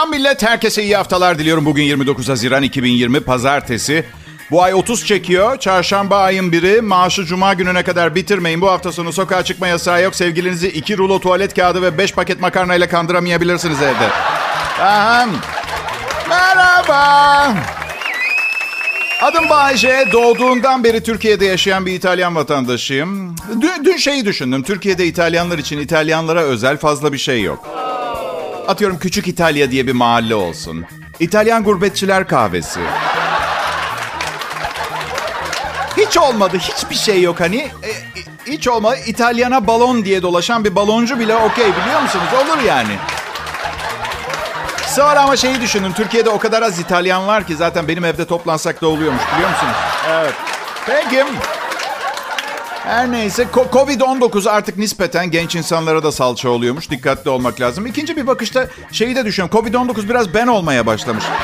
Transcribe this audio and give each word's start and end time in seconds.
Selam 0.00 0.10
millet, 0.10 0.42
herkese 0.42 0.82
iyi 0.82 0.96
haftalar 0.96 1.38
diliyorum. 1.38 1.66
Bugün 1.66 1.82
29 1.82 2.28
Haziran 2.28 2.62
2020 2.62 3.20
Pazartesi. 3.20 4.04
Bu 4.50 4.62
ay 4.62 4.74
30 4.74 5.06
çekiyor. 5.06 5.58
Çarşamba 5.58 6.18
ayın 6.18 6.52
biri. 6.52 6.80
Maaşı 6.80 7.24
cuma 7.24 7.54
gününe 7.54 7.82
kadar 7.82 8.14
bitirmeyin. 8.14 8.60
Bu 8.60 8.70
hafta 8.70 8.92
sonu 8.92 9.12
sokağa 9.12 9.42
çıkma 9.42 9.68
yasağı 9.68 10.02
yok. 10.02 10.14
Sevgilinizi 10.14 10.68
2 10.68 10.98
rulo 10.98 11.20
tuvalet 11.20 11.54
kağıdı 11.54 11.82
ve 11.82 11.98
5 11.98 12.14
paket 12.14 12.40
makarnayla 12.40 12.88
kandıramayabilirsiniz 12.88 13.82
evde. 13.82 14.08
Aha. 14.80 15.26
Merhaba. 16.28 17.54
Adım 19.22 19.50
Bayece. 19.50 20.04
Doğduğundan 20.12 20.84
beri 20.84 21.02
Türkiye'de 21.02 21.46
yaşayan 21.46 21.86
bir 21.86 21.92
İtalyan 21.92 22.36
vatandaşıyım. 22.36 23.34
Dün, 23.60 23.84
dün 23.84 23.96
şeyi 23.96 24.24
düşündüm. 24.24 24.62
Türkiye'de 24.62 25.06
İtalyanlar 25.06 25.58
için 25.58 25.78
İtalyanlara 25.78 26.40
özel 26.40 26.76
fazla 26.76 27.12
bir 27.12 27.18
şey 27.18 27.42
yok. 27.42 27.89
Atıyorum 28.70 28.98
Küçük 28.98 29.28
İtalya 29.28 29.70
diye 29.70 29.86
bir 29.86 29.92
mahalle 29.92 30.34
olsun. 30.34 30.84
İtalyan 31.20 31.64
gurbetçiler 31.64 32.28
kahvesi. 32.28 32.80
Hiç 35.96 36.18
olmadı. 36.18 36.58
Hiçbir 36.58 36.94
şey 36.94 37.22
yok 37.22 37.40
hani. 37.40 37.56
E, 37.58 37.90
hiç 38.46 38.68
olmadı. 38.68 38.96
İtalyana 39.06 39.66
balon 39.66 40.04
diye 40.04 40.22
dolaşan 40.22 40.64
bir 40.64 40.74
baloncu 40.74 41.18
bile 41.18 41.36
okey 41.36 41.64
biliyor 41.64 42.02
musunuz? 42.02 42.26
Olur 42.34 42.62
yani. 42.66 42.96
Sonra 44.86 45.20
ama 45.20 45.36
şeyi 45.36 45.60
düşündüm. 45.60 45.92
Türkiye'de 45.92 46.30
o 46.30 46.38
kadar 46.38 46.62
az 46.62 46.78
İtalyan 46.78 47.26
var 47.26 47.46
ki 47.46 47.56
zaten 47.56 47.88
benim 47.88 48.04
evde 48.04 48.24
toplansak 48.24 48.82
da 48.82 48.88
oluyormuş 48.88 49.22
biliyor 49.34 49.50
musunuz? 49.50 49.76
Evet. 50.10 50.34
Peki. 50.86 51.24
Her 52.84 53.12
neyse 53.12 53.46
Covid-19 53.52 54.50
artık 54.50 54.78
nispeten 54.78 55.30
genç 55.30 55.56
insanlara 55.56 56.02
da 56.02 56.12
salça 56.12 56.48
oluyormuş. 56.48 56.90
Dikkatli 56.90 57.30
olmak 57.30 57.60
lazım. 57.60 57.86
İkinci 57.86 58.16
bir 58.16 58.26
bakışta 58.26 58.68
şeyi 58.92 59.16
de 59.16 59.24
düşünüyorum. 59.24 59.58
Covid-19 59.58 60.08
biraz 60.08 60.34
ben 60.34 60.46
olmaya 60.46 60.86
başlamış. 60.86 61.24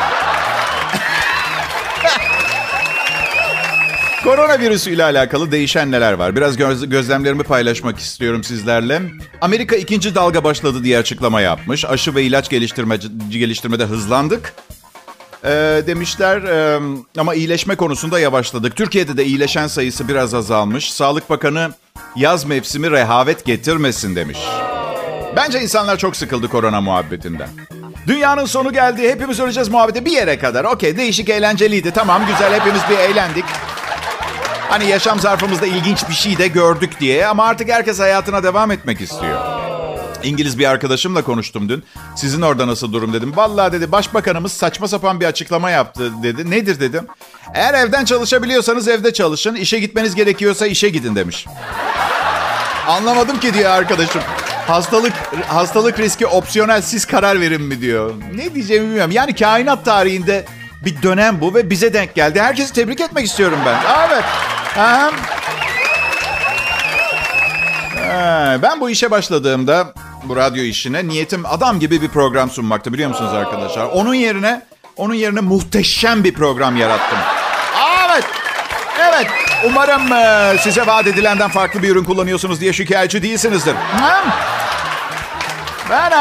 Koronavirüsü 4.24 4.90
ile 4.90 5.04
alakalı 5.04 5.52
değişen 5.52 5.90
neler 5.90 6.12
var? 6.12 6.36
Biraz 6.36 6.56
göz, 6.56 6.88
gözlemlerimi 6.88 7.42
paylaşmak 7.42 7.98
istiyorum 7.98 8.44
sizlerle. 8.44 9.02
Amerika 9.40 9.76
ikinci 9.76 10.14
dalga 10.14 10.44
başladı 10.44 10.84
diye 10.84 10.98
açıklama 10.98 11.40
yapmış. 11.40 11.84
Aşı 11.84 12.14
ve 12.14 12.22
ilaç 12.22 12.48
geliştirme, 12.48 12.98
geliştirmede 13.30 13.84
hızlandık. 13.84 14.54
Ee, 15.46 15.82
demişler 15.86 16.42
e, 16.42 16.80
ama 17.18 17.34
iyileşme 17.34 17.76
konusunda 17.76 18.20
yavaşladık. 18.20 18.76
Türkiye'de 18.76 19.16
de 19.16 19.24
iyileşen 19.24 19.66
sayısı 19.66 20.08
biraz 20.08 20.34
azalmış. 20.34 20.92
Sağlık 20.92 21.30
Bakanı 21.30 21.70
yaz 22.16 22.44
mevsimi 22.44 22.90
rehavet 22.90 23.44
getirmesin 23.44 24.16
demiş. 24.16 24.38
Bence 25.36 25.62
insanlar 25.62 25.96
çok 25.96 26.16
sıkıldı 26.16 26.48
korona 26.48 26.80
muhabbetinden. 26.80 27.48
Dünyanın 28.06 28.44
sonu 28.44 28.72
geldi, 28.72 29.10
hepimiz 29.10 29.40
öleceğiz 29.40 29.68
muhabbeti 29.68 30.04
bir 30.04 30.12
yere 30.12 30.38
kadar. 30.38 30.64
Okey, 30.64 30.96
değişik, 30.96 31.28
eğlenceliydi. 31.28 31.90
Tamam, 31.90 32.22
güzel, 32.26 32.60
hepimiz 32.60 32.80
bir 32.90 32.98
eğlendik. 32.98 33.44
Hani 34.68 34.86
yaşam 34.86 35.20
zarfımızda 35.20 35.66
ilginç 35.66 36.08
bir 36.08 36.14
şey 36.14 36.38
de 36.38 36.48
gördük 36.48 37.00
diye 37.00 37.26
ama 37.26 37.44
artık 37.44 37.68
herkes 37.68 38.00
hayatına 38.00 38.42
devam 38.42 38.70
etmek 38.70 39.00
istiyor. 39.00 39.40
İngiliz 40.26 40.58
bir 40.58 40.66
arkadaşımla 40.70 41.22
konuştum 41.24 41.68
dün. 41.68 41.84
Sizin 42.16 42.42
orada 42.42 42.66
nasıl 42.66 42.92
durum 42.92 43.12
dedim. 43.12 43.36
Vallahi 43.36 43.72
dedi 43.72 43.92
başbakanımız 43.92 44.52
saçma 44.52 44.88
sapan 44.88 45.20
bir 45.20 45.26
açıklama 45.26 45.70
yaptı 45.70 46.12
dedi. 46.22 46.50
Nedir 46.50 46.80
dedim. 46.80 47.06
Eğer 47.54 47.74
evden 47.74 48.04
çalışabiliyorsanız 48.04 48.88
evde 48.88 49.12
çalışın. 49.12 49.54
İşe 49.54 49.78
gitmeniz 49.78 50.14
gerekiyorsa 50.14 50.66
işe 50.66 50.88
gidin 50.88 51.16
demiş. 51.16 51.46
Anlamadım 52.88 53.40
ki 53.40 53.54
diyor 53.54 53.70
arkadaşım. 53.70 54.22
Hastalık 54.66 55.12
hastalık 55.46 56.00
riski 56.00 56.26
opsiyonel 56.26 56.82
siz 56.82 57.04
karar 57.04 57.40
verin 57.40 57.62
mi 57.62 57.80
diyor. 57.80 58.14
Ne 58.34 58.54
diyeceğimi 58.54 58.86
bilmiyorum. 58.86 59.10
Yani 59.10 59.34
kainat 59.34 59.84
tarihinde 59.84 60.44
bir 60.84 61.02
dönem 61.02 61.40
bu 61.40 61.54
ve 61.54 61.70
bize 61.70 61.92
denk 61.92 62.14
geldi. 62.14 62.40
Herkesi 62.40 62.72
tebrik 62.72 63.00
etmek 63.00 63.26
istiyorum 63.26 63.58
ben. 63.66 63.78
Evet. 64.08 64.24
Aha. 64.78 65.10
Ben 68.62 68.80
bu 68.80 68.90
işe 68.90 69.10
başladığımda 69.10 69.94
bu 70.28 70.36
radyo 70.36 70.62
işine 70.64 71.08
niyetim 71.08 71.46
adam 71.46 71.80
gibi 71.80 72.02
bir 72.02 72.08
program 72.08 72.50
sunmaktı 72.50 72.92
biliyor 72.92 73.08
musunuz 73.08 73.32
arkadaşlar? 73.32 73.86
Onun 73.86 74.14
yerine 74.14 74.62
onun 74.96 75.14
yerine 75.14 75.40
muhteşem 75.40 76.24
bir 76.24 76.34
program 76.34 76.76
yarattım. 76.76 77.18
Evet. 78.06 78.24
Evet. 79.00 79.26
Umarım 79.66 80.12
e, 80.12 80.58
size 80.58 80.86
vaat 80.86 81.06
edilenden 81.06 81.48
farklı 81.48 81.82
bir 81.82 81.88
ürün 81.88 82.04
kullanıyorsunuz 82.04 82.60
diye 82.60 82.72
şikayetçi 82.72 83.22
değilsinizdir. 83.22 83.74
Ben 85.90 86.12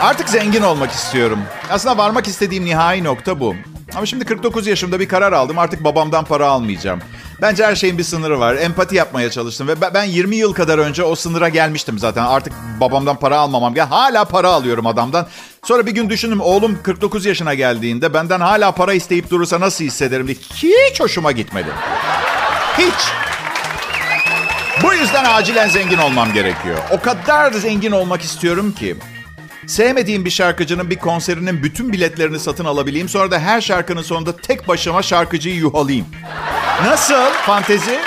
artık 0.00 0.28
zengin 0.28 0.62
olmak 0.62 0.90
istiyorum. 0.90 1.38
Aslında 1.70 1.98
varmak 1.98 2.28
istediğim 2.28 2.64
nihai 2.64 3.04
nokta 3.04 3.40
bu. 3.40 3.54
Ama 3.96 4.06
şimdi 4.06 4.24
49 4.24 4.66
yaşımda 4.66 5.00
bir 5.00 5.08
karar 5.08 5.32
aldım. 5.32 5.58
Artık 5.58 5.84
babamdan 5.84 6.24
para 6.24 6.46
almayacağım. 6.46 7.00
Bence 7.42 7.66
her 7.66 7.74
şeyin 7.74 7.98
bir 7.98 8.02
sınırı 8.02 8.40
var. 8.40 8.54
Empati 8.54 8.96
yapmaya 8.96 9.30
çalıştım 9.30 9.68
ve 9.68 9.94
ben 9.94 10.04
20 10.04 10.36
yıl 10.36 10.52
kadar 10.52 10.78
önce 10.78 11.02
o 11.04 11.14
sınıra 11.14 11.48
gelmiştim 11.48 11.98
zaten. 11.98 12.24
Artık 12.24 12.52
babamdan 12.80 13.16
para 13.16 13.38
almamam. 13.38 13.76
Ya 13.76 13.90
hala 13.90 14.24
para 14.24 14.48
alıyorum 14.48 14.86
adamdan. 14.86 15.26
Sonra 15.64 15.86
bir 15.86 15.92
gün 15.92 16.10
düşündüm 16.10 16.40
oğlum 16.40 16.78
49 16.82 17.26
yaşına 17.26 17.54
geldiğinde 17.54 18.14
benden 18.14 18.40
hala 18.40 18.72
para 18.72 18.94
isteyip 18.94 19.30
durursa 19.30 19.60
nasıl 19.60 19.84
hissederim 19.84 20.26
diye. 20.26 20.36
Hiç 20.54 21.00
hoşuma 21.00 21.32
gitmedi. 21.32 21.68
Hiç. 22.78 23.08
Bu 24.82 24.94
yüzden 24.94 25.24
acilen 25.24 25.68
zengin 25.68 25.98
olmam 25.98 26.32
gerekiyor. 26.32 26.78
O 26.90 27.00
kadar 27.00 27.52
zengin 27.52 27.92
olmak 27.92 28.22
istiyorum 28.22 28.72
ki 28.72 28.96
Sevmediğim 29.66 30.24
bir 30.24 30.30
şarkıcının 30.30 30.90
bir 30.90 30.96
konserinin 30.96 31.62
bütün 31.62 31.92
biletlerini 31.92 32.38
satın 32.38 32.64
alabileyim. 32.64 33.08
Sonra 33.08 33.30
da 33.30 33.38
her 33.38 33.60
şarkının 33.60 34.02
sonunda 34.02 34.36
tek 34.36 34.68
başıma 34.68 35.02
şarkıcıyı 35.02 35.54
yuhalayayım. 35.54 36.06
Nasıl 36.84 37.32
fantezi? 37.46 38.00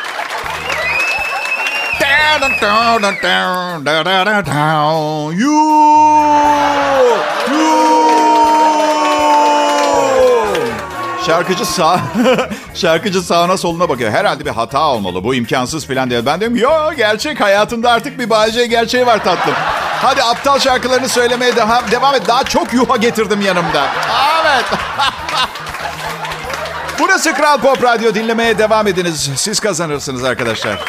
Şarkıcı 11.25 11.65
sağ 11.65 11.99
şarkıcı 12.73 13.21
sağına 13.21 13.57
soluna 13.57 13.89
bakıyor. 13.89 14.11
Herhalde 14.11 14.45
bir 14.45 14.49
hata 14.49 14.87
olmalı. 14.87 15.23
Bu 15.23 15.35
imkansız 15.35 15.87
falan 15.87 16.09
diye. 16.09 16.25
Ben 16.25 16.39
diyorum 16.39 16.57
yo 16.57 16.93
gerçek 16.97 17.41
hayatında 17.41 17.91
artık 17.91 18.19
bir 18.19 18.29
Bayece 18.29 18.65
gerçeği 18.65 19.05
var 19.05 19.23
tatlım. 19.23 19.55
Hadi 20.01 20.23
aptal 20.23 20.59
şarkılarını 20.59 21.09
söylemeye 21.09 21.55
devam, 21.55 21.91
devam 21.91 22.15
et. 22.15 22.27
Daha 22.27 22.43
çok 22.43 22.73
yuha 22.73 22.97
getirdim 22.97 23.41
yanımda. 23.41 23.85
Evet. 24.43 24.65
Burası 26.99 27.33
Kral 27.33 27.57
Pop 27.61 27.83
Radyo. 27.83 28.13
Dinlemeye 28.15 28.57
devam 28.57 28.87
ediniz. 28.87 29.29
Siz 29.35 29.59
kazanırsınız 29.59 30.23
arkadaşlar. 30.23 30.79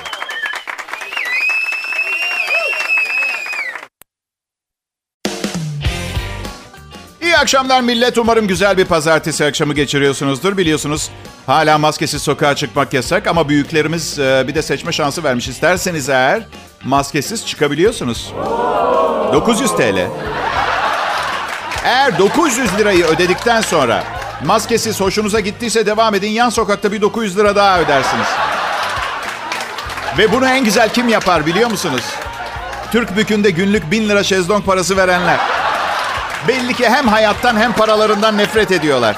İyi 7.23 7.37
akşamlar 7.37 7.81
millet. 7.81 8.19
Umarım 8.19 8.47
güzel 8.47 8.79
bir 8.79 8.85
pazartesi 8.85 9.45
akşamı 9.45 9.75
geçiriyorsunuzdur. 9.75 10.57
Biliyorsunuz 10.57 11.11
hala 11.47 11.79
maskesiz 11.79 12.23
sokağa 12.23 12.57
çıkmak 12.57 12.93
yasak 12.95 13.27
ama 13.27 13.49
büyüklerimiz 13.49 14.19
e, 14.19 14.45
bir 14.49 14.55
de 14.55 14.63
seçme 14.63 14.93
şansı 14.93 15.25
vermiş. 15.25 15.49
İsterseniz 15.49 16.09
eğer 16.09 16.43
maskesiz 16.85 17.47
çıkabiliyorsunuz. 17.47 18.33
900 19.33 19.71
TL. 19.71 20.09
Eğer 21.85 22.19
900 22.19 22.79
lirayı 22.79 23.05
ödedikten 23.05 23.61
sonra 23.61 24.05
maskesiz 24.45 25.01
hoşunuza 25.01 25.41
gittiyse 25.41 25.87
devam 25.87 26.15
edin. 26.15 26.31
Yan 26.31 26.49
sokakta 26.49 26.93
bir 26.93 27.01
900 27.01 27.37
lira 27.37 27.57
daha 27.57 27.81
ödersiniz. 27.81 28.27
Ve 30.19 30.33
bunu 30.33 30.47
en 30.47 30.65
güzel 30.65 30.89
kim 30.89 31.09
yapar 31.09 31.47
biliyor 31.47 31.71
musunuz? 31.71 32.03
Türk 32.93 33.17
bükünde 33.17 33.51
günlük 33.51 33.91
1000 33.91 34.09
lira 34.09 34.25
şezlong 34.25 34.65
parası 34.65 34.97
verenler. 34.97 35.39
Belli 36.49 36.75
ki 36.75 36.89
hem 36.89 37.09
hayattan 37.09 37.57
hem 37.57 37.73
paralarından 37.73 38.39
nefret 38.39 38.73
ediyorlar. 38.73 39.17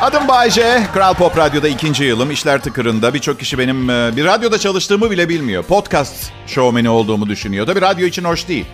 Adım 0.00 0.28
Bayce. 0.28 0.82
Kral 0.94 1.14
Pop 1.14 1.38
Radyo'da 1.38 1.68
ikinci 1.68 2.04
yılım. 2.04 2.30
İşler 2.30 2.62
tıkırında. 2.62 3.14
Birçok 3.14 3.38
kişi 3.38 3.58
benim 3.58 3.90
e, 3.90 4.16
bir 4.16 4.24
radyoda 4.24 4.58
çalıştığımı 4.58 5.10
bile 5.10 5.28
bilmiyor. 5.28 5.62
Podcast 5.62 6.14
şovmeni 6.46 6.88
olduğumu 6.88 7.28
düşünüyor. 7.28 7.66
Tabii 7.66 7.80
radyo 7.80 8.06
için 8.06 8.24
hoş 8.24 8.48
değil. 8.48 8.66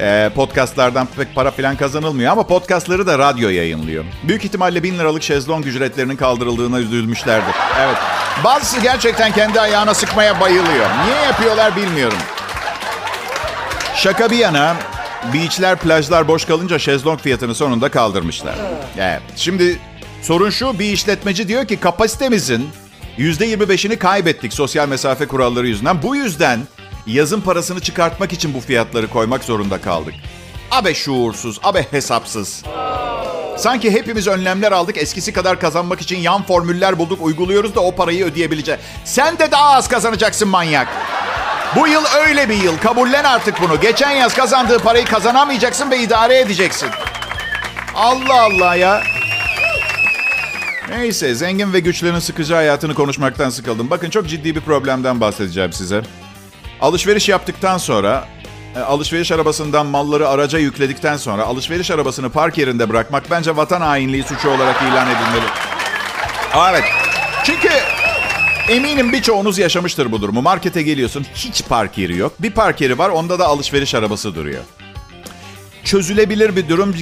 E, 0.00 0.30
podcastlardan 0.34 1.08
pek 1.16 1.34
para 1.34 1.50
falan 1.50 1.76
kazanılmıyor 1.76 2.32
ama 2.32 2.46
podcastları 2.46 3.06
da 3.06 3.18
radyo 3.18 3.48
yayınlıyor. 3.48 4.04
Büyük 4.22 4.44
ihtimalle 4.44 4.82
bin 4.82 4.98
liralık 4.98 5.22
şezlong 5.22 5.66
ücretlerinin 5.66 6.16
kaldırıldığına 6.16 6.80
üzülmüşlerdir. 6.80 7.54
Evet. 7.80 7.96
Bazısı 8.44 8.80
gerçekten 8.80 9.32
kendi 9.32 9.60
ayağına 9.60 9.94
sıkmaya 9.94 10.40
bayılıyor. 10.40 10.86
Niye 11.04 11.22
yapıyorlar 11.24 11.76
bilmiyorum. 11.76 12.18
Şaka 13.94 14.30
bir 14.30 14.38
yana 14.38 14.76
beachler, 15.34 15.78
plajlar 15.78 16.28
boş 16.28 16.44
kalınca 16.44 16.78
şezlong 16.78 17.20
fiyatını 17.20 17.54
sonunda 17.54 17.88
kaldırmışlar. 17.88 18.54
Evet. 18.98 19.22
Şimdi 19.36 19.78
Sorun 20.22 20.50
şu 20.50 20.78
bir 20.78 20.92
işletmeci 20.92 21.48
diyor 21.48 21.66
ki 21.66 21.76
kapasitemizin 21.76 22.68
%25'ini 23.18 23.96
kaybettik 23.96 24.52
sosyal 24.52 24.88
mesafe 24.88 25.26
kuralları 25.26 25.68
yüzünden. 25.68 26.02
Bu 26.02 26.16
yüzden 26.16 26.60
yazın 27.06 27.40
parasını 27.40 27.80
çıkartmak 27.80 28.32
için 28.32 28.54
bu 28.54 28.60
fiyatları 28.60 29.08
koymak 29.08 29.44
zorunda 29.44 29.80
kaldık. 29.80 30.14
Abe 30.70 30.94
şuursuz, 30.94 31.60
abe 31.62 31.86
hesapsız. 31.90 32.62
Sanki 33.56 33.90
hepimiz 33.90 34.26
önlemler 34.26 34.72
aldık. 34.72 34.96
Eskisi 34.96 35.32
kadar 35.32 35.60
kazanmak 35.60 36.00
için 36.00 36.18
yan 36.18 36.42
formüller 36.42 36.98
bulduk, 36.98 37.22
uyguluyoruz 37.22 37.74
da 37.74 37.80
o 37.80 37.94
parayı 37.94 38.24
ödeyebileceğiz. 38.24 38.80
Sen 39.04 39.38
de 39.38 39.50
daha 39.50 39.70
az 39.70 39.88
kazanacaksın 39.88 40.48
manyak. 40.48 40.88
Bu 41.76 41.88
yıl 41.88 42.04
öyle 42.26 42.48
bir 42.48 42.62
yıl. 42.62 42.78
Kabullen 42.78 43.24
artık 43.24 43.60
bunu. 43.62 43.80
Geçen 43.80 44.10
yaz 44.10 44.34
kazandığı 44.34 44.78
parayı 44.78 45.04
kazanamayacaksın 45.04 45.90
ve 45.90 45.98
idare 45.98 46.38
edeceksin. 46.38 46.88
Allah 47.94 48.42
Allah 48.42 48.74
ya. 48.74 49.02
Neyse 50.88 51.34
zengin 51.34 51.72
ve 51.72 51.80
güçlerin 51.80 52.18
sıkıcı 52.18 52.54
hayatını 52.54 52.94
konuşmaktan 52.94 53.50
sıkıldım. 53.50 53.90
Bakın 53.90 54.10
çok 54.10 54.28
ciddi 54.28 54.54
bir 54.54 54.60
problemden 54.60 55.20
bahsedeceğim 55.20 55.72
size. 55.72 56.02
Alışveriş 56.82 57.28
yaptıktan 57.28 57.78
sonra 57.78 58.28
e, 58.76 58.78
alışveriş 58.78 59.32
arabasından 59.32 59.86
malları 59.86 60.28
araca 60.28 60.58
yükledikten 60.58 61.16
sonra 61.16 61.42
alışveriş 61.44 61.90
arabasını 61.90 62.30
park 62.30 62.58
yerinde 62.58 62.88
bırakmak 62.88 63.30
bence 63.30 63.56
vatan 63.56 63.80
hainliği 63.80 64.22
suçu 64.22 64.48
olarak 64.48 64.82
ilan 64.82 65.06
edilmeli. 65.06 65.46
Evet. 66.70 66.84
Çünkü 67.44 67.68
eminim 68.68 69.12
birçoğunuz 69.12 69.58
yaşamıştır 69.58 70.12
bu 70.12 70.22
durumu. 70.22 70.42
Markete 70.42 70.82
geliyorsun 70.82 71.26
hiç 71.34 71.64
park 71.68 71.98
yeri 71.98 72.16
yok. 72.16 72.32
Bir 72.38 72.50
park 72.50 72.80
yeri 72.80 72.98
var 72.98 73.08
onda 73.08 73.38
da 73.38 73.46
alışveriş 73.46 73.94
arabası 73.94 74.34
duruyor. 74.34 74.62
Çözülebilir 75.84 76.56
bir 76.56 76.68
durum. 76.68 76.96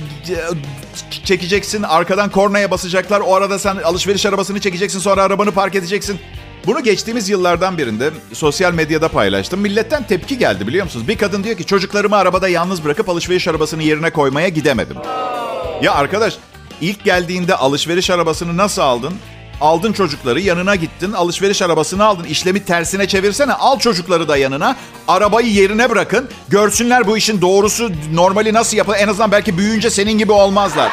Çekeceksin 1.24 1.82
arkadan 1.82 2.30
kornaya 2.30 2.70
basacaklar. 2.70 3.20
O 3.20 3.34
arada 3.34 3.58
sen 3.58 3.76
alışveriş 3.76 4.26
arabasını 4.26 4.60
çekeceksin 4.60 4.98
sonra 4.98 5.22
arabanı 5.22 5.52
park 5.52 5.74
edeceksin. 5.74 6.20
Bunu 6.66 6.82
geçtiğimiz 6.82 7.28
yıllardan 7.28 7.78
birinde 7.78 8.10
sosyal 8.32 8.72
medyada 8.72 9.08
paylaştım. 9.08 9.60
Milletten 9.60 10.06
tepki 10.06 10.38
geldi 10.38 10.66
biliyor 10.66 10.84
musunuz? 10.84 11.08
Bir 11.08 11.18
kadın 11.18 11.44
diyor 11.44 11.56
ki 11.56 11.66
çocuklarımı 11.66 12.16
arabada 12.16 12.48
yalnız 12.48 12.84
bırakıp 12.84 13.08
alışveriş 13.08 13.48
arabasını 13.48 13.82
yerine 13.82 14.10
koymaya 14.10 14.48
gidemedim. 14.48 14.96
Ya 15.82 15.94
arkadaş 15.94 16.36
ilk 16.80 17.04
geldiğinde 17.04 17.54
alışveriş 17.54 18.10
arabasını 18.10 18.56
nasıl 18.56 18.82
aldın? 18.82 19.14
Aldın 19.60 19.92
çocukları 19.92 20.40
yanına 20.40 20.74
gittin 20.74 21.12
alışveriş 21.12 21.62
arabasını 21.62 22.04
aldın. 22.04 22.24
İşlemi 22.24 22.64
tersine 22.64 23.08
çevirsene 23.08 23.52
al 23.52 23.78
çocukları 23.78 24.28
da 24.28 24.36
yanına. 24.36 24.76
Arabayı 25.08 25.52
yerine 25.52 25.90
bırakın. 25.90 26.28
Görsünler 26.48 27.06
bu 27.06 27.16
işin 27.16 27.40
doğrusu 27.40 27.90
normali 28.12 28.52
nasıl 28.52 28.76
yapılır. 28.76 28.96
En 28.96 29.08
azından 29.08 29.32
belki 29.32 29.58
büyüyünce 29.58 29.90
senin 29.90 30.18
gibi 30.18 30.32
olmazlar. 30.32 30.92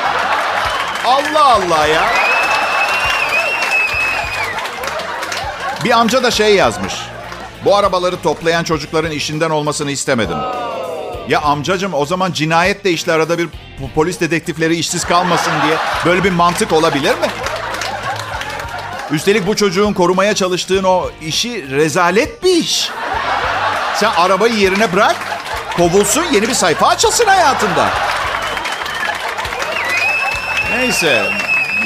Allah 1.06 1.46
Allah 1.46 1.88
ya. 1.88 2.35
Bir 5.86 5.92
amca 5.92 6.24
da 6.24 6.32
şey 6.32 6.56
yazmış. 6.56 6.94
Bu 7.66 7.76
arabaları 7.76 8.22
toplayan 8.22 8.64
çocukların 8.64 9.12
işinden 9.12 9.50
olmasını 9.50 9.92
istemedim. 9.92 10.38
Ya 11.30 11.42
amcacım 11.42 11.94
o 11.94 12.06
zaman 12.06 12.32
cinayetle 12.32 12.92
işle 12.92 13.12
arada 13.12 13.38
bir 13.38 13.50
polis 13.96 14.20
dedektifleri 14.20 14.76
işsiz 14.76 15.04
kalmasın 15.04 15.52
diye 15.66 15.78
böyle 16.06 16.24
bir 16.24 16.32
mantık 16.32 16.74
olabilir 16.74 17.12
mi? 17.12 17.28
Üstelik 19.12 19.48
bu 19.48 19.56
çocuğun 19.56 19.94
korumaya 19.94 20.36
çalıştığın 20.36 20.84
o 20.84 21.10
işi 21.22 21.70
rezalet 21.70 22.44
bir 22.44 22.56
iş. 22.56 22.90
Sen 23.96 24.12
arabayı 24.18 24.54
yerine 24.54 24.94
bırak, 24.94 25.16
kovulsun, 25.78 26.26
yeni 26.32 26.48
bir 26.48 26.54
sayfa 26.54 26.88
açılsın 26.88 27.26
hayatında. 27.26 27.90
Neyse, 30.72 31.26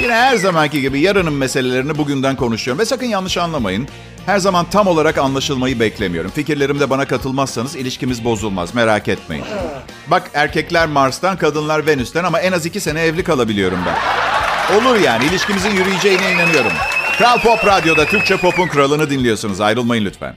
yine 0.02 0.14
her 0.14 0.36
zamanki 0.36 0.80
gibi 0.80 1.00
yarının 1.00 1.32
meselelerini 1.32 1.98
bugünden 1.98 2.36
konuşuyorum. 2.36 2.80
Ve 2.80 2.84
sakın 2.84 3.06
yanlış 3.06 3.36
anlamayın. 3.38 3.88
Her 4.26 4.38
zaman 4.38 4.66
tam 4.70 4.86
olarak 4.86 5.18
anlaşılmayı 5.18 5.80
beklemiyorum. 5.80 6.30
Fikirlerimde 6.30 6.90
bana 6.90 7.04
katılmazsanız 7.04 7.76
ilişkimiz 7.76 8.24
bozulmaz, 8.24 8.74
merak 8.74 9.08
etmeyin. 9.08 9.44
Bak 10.06 10.30
erkekler 10.34 10.86
Mars'tan, 10.86 11.36
kadınlar 11.36 11.86
Venüs'ten 11.86 12.24
ama 12.24 12.40
en 12.40 12.52
az 12.52 12.66
iki 12.66 12.80
sene 12.80 13.02
evli 13.02 13.24
kalabiliyorum 13.24 13.78
ben. 13.86 13.96
Olur 14.76 15.00
yani, 15.00 15.24
ilişkimizin 15.24 15.70
yürüyeceğine 15.70 16.32
inanıyorum. 16.32 16.72
Kral 17.18 17.38
Pop 17.40 17.66
Radyo'da 17.66 18.04
Türkçe 18.04 18.36
Pop'un 18.36 18.68
kralını 18.68 19.10
dinliyorsunuz. 19.10 19.60
Ayrılmayın 19.60 20.04
lütfen. 20.04 20.36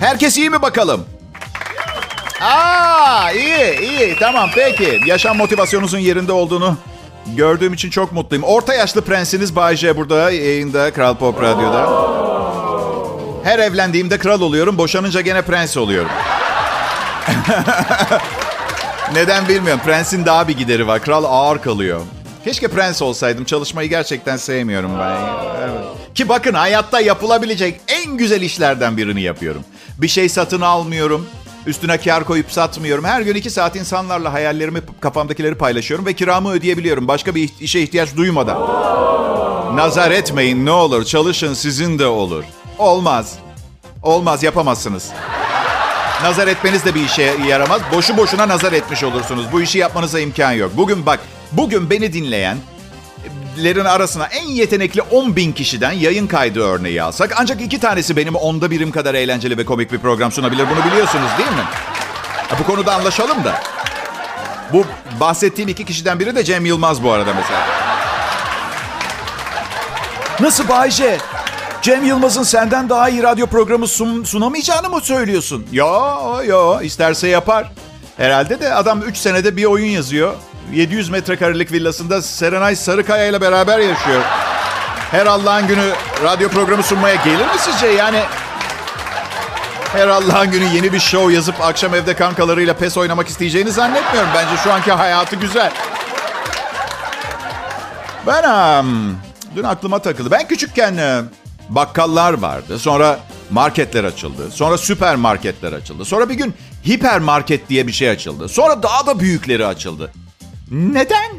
Herkes 0.00 0.38
iyi 0.38 0.50
mi 0.50 0.62
bakalım? 0.62 1.17
Aa 2.40 3.30
iyi 3.32 3.80
iyi 3.80 4.16
tamam 4.20 4.50
peki. 4.54 5.00
Yaşam 5.06 5.36
motivasyonunuzun 5.36 5.98
yerinde 5.98 6.32
olduğunu 6.32 6.76
gördüğüm 7.36 7.72
için 7.72 7.90
çok 7.90 8.12
mutluyum. 8.12 8.44
Orta 8.44 8.74
yaşlı 8.74 9.02
prensiniz 9.02 9.56
Bay 9.56 9.76
J 9.76 9.96
burada 9.96 10.30
yayında 10.30 10.92
Kral 10.92 11.14
Pop 11.14 11.42
Radyo'da. 11.42 12.08
Her 13.44 13.58
evlendiğimde 13.58 14.18
kral 14.18 14.40
oluyorum. 14.40 14.78
Boşanınca 14.78 15.20
gene 15.20 15.42
prens 15.42 15.76
oluyorum. 15.76 16.10
Neden 19.12 19.48
bilmiyorum. 19.48 19.80
Prensin 19.84 20.26
daha 20.26 20.48
bir 20.48 20.56
gideri 20.56 20.86
var. 20.86 21.02
Kral 21.02 21.24
ağır 21.24 21.58
kalıyor. 21.62 22.00
Keşke 22.44 22.68
prens 22.68 23.02
olsaydım. 23.02 23.44
Çalışmayı 23.44 23.88
gerçekten 23.88 24.36
sevmiyorum 24.36 24.90
ben. 24.98 25.16
Ki 26.14 26.28
bakın 26.28 26.54
hayatta 26.54 27.00
yapılabilecek 27.00 27.80
en 27.88 28.16
güzel 28.16 28.42
işlerden 28.42 28.96
birini 28.96 29.22
yapıyorum. 29.22 29.64
Bir 29.98 30.08
şey 30.08 30.28
satın 30.28 30.60
almıyorum. 30.60 31.26
Üstüne 31.66 31.98
kar 31.98 32.24
koyup 32.24 32.52
satmıyorum. 32.52 33.04
Her 33.04 33.20
gün 33.20 33.34
iki 33.34 33.50
saat 33.50 33.76
insanlarla 33.76 34.32
hayallerimi, 34.32 34.80
kafamdakileri 35.00 35.54
paylaşıyorum 35.54 36.06
ve 36.06 36.12
kiramı 36.12 36.50
ödeyebiliyorum. 36.50 37.08
Başka 37.08 37.34
bir 37.34 37.50
işe 37.60 37.80
ihtiyaç 37.80 38.16
duymadan. 38.16 38.58
Nazar 39.76 40.10
etmeyin 40.10 40.66
ne 40.66 40.70
olur. 40.70 41.04
Çalışın 41.04 41.54
sizin 41.54 41.98
de 41.98 42.06
olur. 42.06 42.44
Olmaz. 42.78 43.34
Olmaz 44.02 44.42
yapamazsınız. 44.42 45.08
Nazar 46.22 46.48
etmeniz 46.48 46.84
de 46.84 46.94
bir 46.94 47.04
işe 47.04 47.34
yaramaz. 47.48 47.80
Boşu 47.92 48.16
boşuna 48.16 48.48
nazar 48.48 48.72
etmiş 48.72 49.04
olursunuz. 49.04 49.44
Bu 49.52 49.60
işi 49.62 49.78
yapmanıza 49.78 50.20
imkan 50.20 50.52
yok. 50.52 50.72
Bugün 50.76 51.06
bak, 51.06 51.20
bugün 51.52 51.90
beni 51.90 52.12
dinleyen 52.12 52.56
lerin 53.64 53.84
arasına 53.84 54.26
en 54.26 54.46
yetenekli 54.46 55.02
10 55.02 55.36
bin 55.36 55.52
kişiden 55.52 55.92
yayın 55.92 56.26
kaydı 56.26 56.60
örneği 56.60 57.02
alsak 57.02 57.34
ancak 57.36 57.60
iki 57.60 57.80
tanesi 57.80 58.16
benim 58.16 58.34
onda 58.34 58.70
birim 58.70 58.90
kadar 58.90 59.14
eğlenceli 59.14 59.58
ve 59.58 59.64
komik 59.64 59.92
bir 59.92 59.98
program 59.98 60.32
sunabilir. 60.32 60.66
Bunu 60.70 60.92
biliyorsunuz 60.92 61.30
değil 61.38 61.50
mi? 61.50 61.64
Bu 62.60 62.66
konuda 62.66 62.94
anlaşalım 62.94 63.44
da. 63.44 63.60
Bu 64.72 64.84
bahsettiğim 65.20 65.68
iki 65.68 65.84
kişiden 65.84 66.20
biri 66.20 66.36
de 66.36 66.44
Cem 66.44 66.66
Yılmaz 66.66 67.02
bu 67.02 67.12
arada 67.12 67.34
mesela. 67.34 67.66
Nasıl 70.40 70.68
Bayce? 70.68 71.18
Cem 71.82 72.04
Yılmaz'ın 72.04 72.42
senden 72.42 72.88
daha 72.88 73.08
iyi 73.08 73.22
radyo 73.22 73.46
programı 73.46 73.88
sun, 73.88 74.24
sunamayacağını 74.24 74.88
mı 74.88 75.00
söylüyorsun? 75.00 75.66
Ya 75.72 75.86
ya 76.46 76.82
isterse 76.82 77.28
yapar. 77.28 77.72
Herhalde 78.16 78.60
de 78.60 78.74
adam 78.74 79.02
3 79.02 79.16
senede 79.16 79.56
bir 79.56 79.64
oyun 79.64 79.86
yazıyor. 79.86 80.34
700 80.72 81.10
metrekarelik 81.10 81.72
villasında 81.72 82.22
Serenay 82.22 82.76
Sarıkaya 82.76 83.26
ile 83.26 83.40
beraber 83.40 83.78
yaşıyor. 83.78 84.22
Her 85.10 85.26
Allah'ın 85.26 85.66
günü 85.66 85.92
radyo 86.22 86.48
programı 86.48 86.82
sunmaya 86.82 87.14
gelir 87.14 87.44
mi 87.44 87.58
sizce? 87.58 87.86
Yani 87.86 88.20
her 89.92 90.08
Allah'ın 90.08 90.50
günü 90.50 90.64
yeni 90.64 90.92
bir 90.92 91.00
show 91.00 91.34
yazıp 91.34 91.60
akşam 91.60 91.94
evde 91.94 92.14
kankalarıyla 92.14 92.74
pes 92.74 92.96
oynamak 92.96 93.28
isteyeceğini 93.28 93.70
zannetmiyorum. 93.70 94.30
Bence 94.34 94.62
şu 94.64 94.72
anki 94.72 94.92
hayatı 94.92 95.36
güzel. 95.36 95.72
Ben 98.26 98.50
um, 98.80 99.16
dün 99.56 99.64
aklıma 99.64 99.98
takıldı. 99.98 100.30
Ben 100.30 100.48
küçükken 100.48 101.24
bakkallar 101.68 102.32
vardı. 102.32 102.78
Sonra 102.78 103.18
marketler 103.50 104.04
açıldı. 104.04 104.50
Sonra 104.50 104.78
süpermarketler 104.78 105.72
açıldı. 105.72 106.04
Sonra 106.04 106.28
bir 106.28 106.34
gün 106.34 106.54
hipermarket 106.86 107.68
diye 107.68 107.86
bir 107.86 107.92
şey 107.92 108.10
açıldı. 108.10 108.48
Sonra 108.48 108.82
daha 108.82 109.06
da 109.06 109.20
büyükleri 109.20 109.66
açıldı. 109.66 110.12
Neden? 110.70 111.30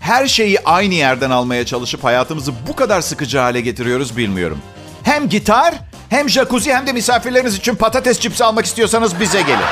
Her 0.00 0.26
şeyi 0.26 0.60
aynı 0.64 0.94
yerden 0.94 1.30
almaya 1.30 1.66
çalışıp 1.66 2.04
hayatımızı 2.04 2.52
bu 2.68 2.76
kadar 2.76 3.00
sıkıcı 3.00 3.38
hale 3.38 3.60
getiriyoruz 3.60 4.16
bilmiyorum. 4.16 4.58
Hem 5.02 5.28
gitar, 5.28 5.74
hem 6.10 6.28
jacuzzi 6.28 6.74
hem 6.74 6.86
de 6.86 6.92
misafirleriniz 6.92 7.56
için 7.56 7.74
patates 7.74 8.20
cipsi 8.20 8.44
almak 8.44 8.64
istiyorsanız 8.64 9.20
bize 9.20 9.42
gelin. 9.42 9.64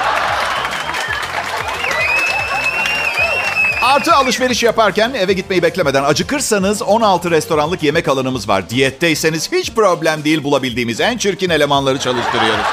Artı 3.82 4.14
alışveriş 4.14 4.62
yaparken 4.62 5.14
eve 5.14 5.32
gitmeyi 5.32 5.62
beklemeden 5.62 6.04
acıkırsanız 6.04 6.82
16 6.82 7.30
restoranlık 7.30 7.82
yemek 7.82 8.08
alanımız 8.08 8.48
var. 8.48 8.70
Diyetteyseniz 8.70 9.52
hiç 9.52 9.72
problem 9.72 10.24
değil 10.24 10.44
bulabildiğimiz 10.44 11.00
en 11.00 11.18
çirkin 11.18 11.50
elemanları 11.50 11.98
çalıştırıyoruz. 11.98 12.66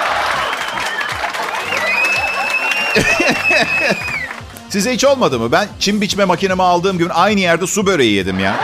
Size 4.70 4.94
hiç 4.94 5.06
olmadı 5.06 5.40
mı? 5.40 5.52
Ben 5.52 5.68
çim 5.80 6.02
biçme 6.02 6.26
makinemi 6.26 6.64
aldığım 6.64 6.98
gün 6.98 7.10
aynı 7.10 7.40
yerde 7.40 7.68
su 7.68 7.86
böreği 7.86 8.14
yedim 8.14 8.40
ya. 8.40 8.56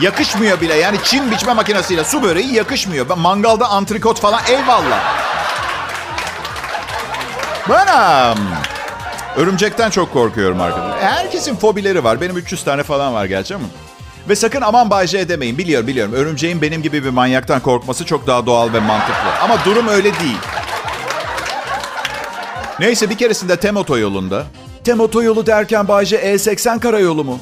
Yakışmıyor 0.00 0.60
bile 0.60 0.74
yani 0.74 0.96
çim 1.04 1.30
biçme 1.30 1.52
makinesiyle 1.52 2.04
su 2.04 2.22
böreği 2.22 2.54
yakışmıyor. 2.54 3.08
Ben 3.08 3.18
mangalda 3.18 3.68
antrikot 3.68 4.20
falan 4.20 4.40
eyvallah. 4.48 5.00
Bana 7.68 8.34
örümcekten 9.36 9.90
çok 9.90 10.12
korkuyorum 10.12 10.60
arkadaşlar. 10.60 11.00
Herkesin 11.02 11.56
fobileri 11.56 12.04
var. 12.04 12.20
Benim 12.20 12.36
300 12.36 12.64
tane 12.64 12.82
falan 12.82 13.14
var 13.14 13.24
gerçi 13.24 13.54
ama. 13.54 13.64
Ve 14.28 14.36
sakın 14.36 14.60
aman 14.60 14.90
Bayce 14.90 15.28
demeyin. 15.28 15.58
Biliyorum 15.58 15.86
biliyorum. 15.86 16.14
Örümceğin 16.14 16.62
benim 16.62 16.82
gibi 16.82 17.04
bir 17.04 17.10
manyaktan 17.10 17.60
korkması 17.60 18.04
çok 18.04 18.26
daha 18.26 18.46
doğal 18.46 18.72
ve 18.72 18.80
mantıklı. 18.80 19.30
Ama 19.42 19.64
durum 19.64 19.88
öyle 19.88 20.20
değil. 20.20 20.38
Neyse 22.80 23.10
bir 23.10 23.18
keresinde 23.18 23.56
Tem 23.56 23.76
otoyolunda. 23.76 24.44
Tem 24.84 25.00
otoyolu 25.00 25.46
derken 25.46 25.88
Bayce 25.88 26.16
E80 26.16 26.80
karayolu 26.80 27.24
mu? 27.24 27.40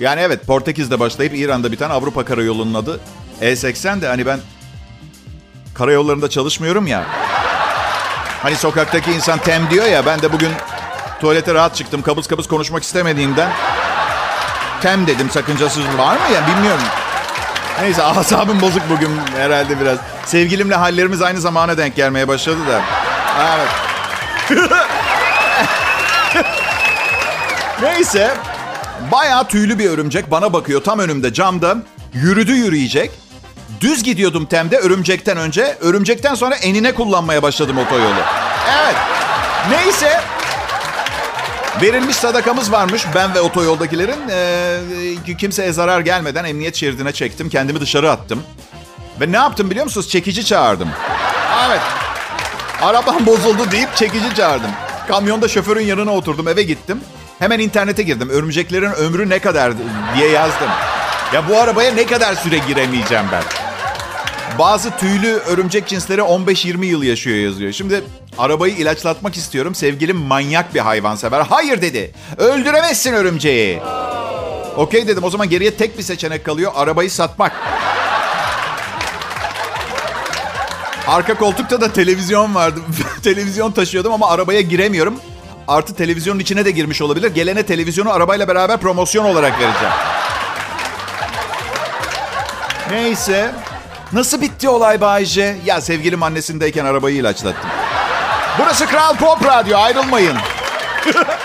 Yani 0.00 0.20
evet 0.20 0.46
Portekiz'de 0.46 1.00
başlayıp 1.00 1.34
İran'da 1.34 1.72
biten 1.72 1.90
Avrupa 1.90 2.24
karayolunun 2.24 2.74
adı 2.74 3.00
E80 3.40 4.00
de 4.00 4.08
hani 4.08 4.26
ben 4.26 4.40
karayollarında 5.74 6.30
çalışmıyorum 6.30 6.86
ya. 6.86 7.04
Hani 8.42 8.56
sokaktaki 8.56 9.12
insan 9.12 9.38
tem 9.38 9.70
diyor 9.70 9.86
ya 9.86 10.06
ben 10.06 10.22
de 10.22 10.32
bugün 10.32 10.50
tuvalete 11.20 11.54
rahat 11.54 11.76
çıktım 11.76 12.02
kabız 12.02 12.26
kabız 12.26 12.48
konuşmak 12.48 12.82
istemediğimden 12.82 13.50
tem 14.82 15.06
dedim 15.06 15.30
sakıncasız 15.30 15.84
var 15.98 16.16
mı 16.16 16.34
ya 16.34 16.46
bilmiyorum. 16.46 16.84
Neyse 17.82 18.02
asabım 18.02 18.60
bozuk 18.60 18.82
bugün 18.90 19.10
herhalde 19.36 19.80
biraz. 19.80 19.98
Sevgilimle 20.24 20.74
hallerimiz 20.74 21.22
aynı 21.22 21.40
zamana 21.40 21.78
denk 21.78 21.96
gelmeye 21.96 22.28
başladı 22.28 22.58
da. 22.68 22.82
Evet. 23.56 23.87
Neyse. 27.82 28.34
Bayağı 29.12 29.48
tüylü 29.48 29.78
bir 29.78 29.90
örümcek 29.90 30.30
bana 30.30 30.52
bakıyor 30.52 30.84
tam 30.84 30.98
önümde 30.98 31.32
camda. 31.32 31.76
Yürüdü 32.14 32.52
yürüyecek. 32.52 33.10
Düz 33.80 34.02
gidiyordum 34.02 34.46
Tem'de 34.46 34.78
örümcekten 34.78 35.36
önce. 35.36 35.76
Örümcekten 35.80 36.34
sonra 36.34 36.54
enine 36.54 36.94
kullanmaya 36.94 37.42
başladım 37.42 37.78
otoyolu. 37.78 38.20
Evet. 38.82 38.96
Neyse. 39.70 40.20
Verilmiş 41.82 42.16
sadakamız 42.16 42.72
varmış 42.72 43.04
ben 43.14 43.34
ve 43.34 43.40
otoyoldakilerin. 43.40 44.28
Ee, 44.30 45.36
kimseye 45.38 45.72
zarar 45.72 46.00
gelmeden 46.00 46.44
emniyet 46.44 46.76
şeridine 46.76 47.12
çektim. 47.12 47.48
Kendimi 47.48 47.80
dışarı 47.80 48.10
attım. 48.10 48.42
Ve 49.20 49.32
ne 49.32 49.36
yaptım 49.36 49.70
biliyor 49.70 49.84
musunuz? 49.84 50.08
Çekici 50.08 50.44
çağırdım. 50.44 50.88
Evet. 51.68 51.80
Arabam 52.82 53.26
bozuldu 53.26 53.70
deyip 53.70 53.96
çekici 53.96 54.34
çağırdım. 54.34 54.70
Kamyonda 55.08 55.48
şoförün 55.48 55.84
yanına 55.86 56.14
oturdum 56.14 56.48
eve 56.48 56.62
gittim. 56.62 57.00
Hemen 57.38 57.58
internete 57.58 58.02
girdim. 58.02 58.30
Örümceklerin 58.30 58.92
ömrü 58.92 59.28
ne 59.28 59.38
kadar 59.38 59.72
diye 60.16 60.28
yazdım. 60.28 60.68
Ya 61.34 61.48
bu 61.48 61.58
arabaya 61.58 61.92
ne 61.92 62.06
kadar 62.06 62.34
süre 62.34 62.58
giremeyeceğim 62.68 63.24
ben? 63.32 63.42
Bazı 64.58 64.90
tüylü 64.96 65.28
örümcek 65.28 65.86
cinsleri 65.86 66.20
15-20 66.20 66.84
yıl 66.84 67.02
yaşıyor 67.02 67.36
yazıyor. 67.36 67.72
Şimdi 67.72 68.04
arabayı 68.38 68.74
ilaçlatmak 68.74 69.36
istiyorum. 69.36 69.74
Sevgilim 69.74 70.16
manyak 70.16 70.74
bir 70.74 70.80
hayvansever. 70.80 71.40
Hayır 71.40 71.82
dedi. 71.82 72.10
Öldüremezsin 72.38 73.12
örümceği. 73.12 73.80
Okey 74.76 75.08
dedim. 75.08 75.24
O 75.24 75.30
zaman 75.30 75.48
geriye 75.48 75.74
tek 75.76 75.98
bir 75.98 76.02
seçenek 76.02 76.44
kalıyor. 76.44 76.72
Arabayı 76.74 77.10
satmak. 77.10 77.52
Arka 81.08 81.34
koltukta 81.34 81.80
da 81.80 81.92
televizyon 81.92 82.54
vardı. 82.54 82.80
televizyon 83.22 83.72
taşıyordum 83.72 84.12
ama 84.12 84.30
arabaya 84.30 84.60
giremiyorum. 84.60 85.20
Artı 85.68 85.94
televizyonun 85.94 86.38
içine 86.38 86.64
de 86.64 86.70
girmiş 86.70 87.02
olabilir. 87.02 87.34
Gelene 87.34 87.62
televizyonu 87.62 88.12
arabayla 88.12 88.48
beraber 88.48 88.76
promosyon 88.80 89.24
olarak 89.24 89.52
vereceğim. 89.52 89.94
Neyse. 92.90 93.50
Nasıl 94.12 94.40
bitti 94.40 94.68
olay 94.68 95.00
Bayce? 95.00 95.56
Ya 95.64 95.80
sevgilim 95.80 96.22
annesindeyken 96.22 96.84
arabayı 96.84 97.16
ilaçlattım. 97.16 97.70
Burası 98.58 98.86
Kral 98.86 99.16
Pop 99.16 99.44
Radyo. 99.44 99.78
Ayrılmayın. 99.78 100.36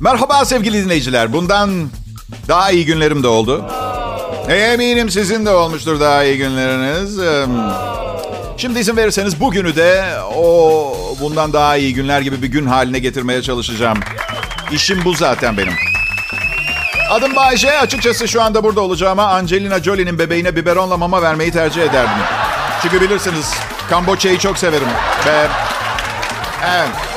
Merhaba 0.00 0.44
sevgili 0.44 0.84
dinleyiciler. 0.84 1.32
Bundan 1.32 1.88
daha 2.48 2.70
iyi 2.70 2.86
günlerim 2.86 3.22
de 3.22 3.28
oldu. 3.28 3.64
Eminim 4.48 5.10
sizin 5.10 5.46
de 5.46 5.50
olmuştur 5.50 6.00
daha 6.00 6.24
iyi 6.24 6.38
günleriniz. 6.38 7.18
Şimdi 8.56 8.78
izin 8.78 8.96
verirseniz 8.96 9.40
bugünü 9.40 9.76
de 9.76 10.04
o 10.36 10.94
bundan 11.20 11.52
daha 11.52 11.76
iyi 11.76 11.94
günler 11.94 12.20
gibi 12.20 12.42
bir 12.42 12.46
gün 12.46 12.66
haline 12.66 12.98
getirmeye 12.98 13.42
çalışacağım. 13.42 13.98
İşim 14.72 15.04
bu 15.04 15.14
zaten 15.14 15.56
benim. 15.56 15.72
Adım 17.10 17.36
Bayce. 17.36 17.78
Açıkçası 17.78 18.28
şu 18.28 18.42
anda 18.42 18.64
burada 18.64 18.80
olacağıma 18.80 19.24
Angelina 19.24 19.78
Jolie'nin 19.78 20.18
bebeğine 20.18 20.56
biberonla 20.56 20.96
mama 20.96 21.22
vermeyi 21.22 21.50
tercih 21.50 21.82
ederdim. 21.82 22.24
Çünkü 22.82 23.00
bilirsiniz 23.00 23.54
Kamboçya'yı 23.90 24.38
çok 24.38 24.58
severim. 24.58 24.88
Ve 25.26 25.46
evet. 26.76 27.09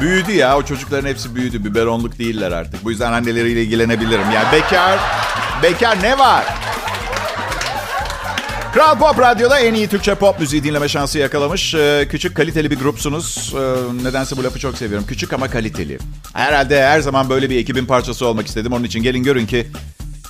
Büyüdü 0.00 0.32
ya. 0.32 0.56
O 0.56 0.62
çocukların 0.62 1.08
hepsi 1.08 1.34
büyüdü. 1.34 1.64
Biberonluk 1.64 2.18
değiller 2.18 2.52
artık. 2.52 2.84
Bu 2.84 2.90
yüzden 2.90 3.12
anneleriyle 3.12 3.62
ilgilenebilirim. 3.62 4.30
Yani 4.34 4.52
bekar, 4.52 4.98
bekar 5.62 6.02
ne 6.02 6.18
var? 6.18 6.44
Kral 8.74 8.98
Pop 8.98 9.18
Radyo'da 9.20 9.58
en 9.58 9.74
iyi 9.74 9.88
Türkçe 9.88 10.14
pop 10.14 10.40
müziği 10.40 10.64
dinleme 10.64 10.88
şansı 10.88 11.18
yakalamış. 11.18 11.74
Ee, 11.74 12.06
küçük 12.10 12.36
kaliteli 12.36 12.70
bir 12.70 12.78
grupsunuz. 12.78 13.54
Ee, 13.54 14.04
nedense 14.04 14.36
bu 14.36 14.44
lafı 14.44 14.58
çok 14.58 14.78
seviyorum. 14.78 15.06
Küçük 15.06 15.32
ama 15.32 15.50
kaliteli. 15.50 15.98
Herhalde 16.32 16.86
her 16.86 17.00
zaman 17.00 17.30
böyle 17.30 17.50
bir 17.50 17.58
ekibin 17.58 17.86
parçası 17.86 18.26
olmak 18.26 18.46
istedim. 18.46 18.72
Onun 18.72 18.84
için 18.84 19.02
gelin 19.02 19.22
görün 19.22 19.46
ki 19.46 19.66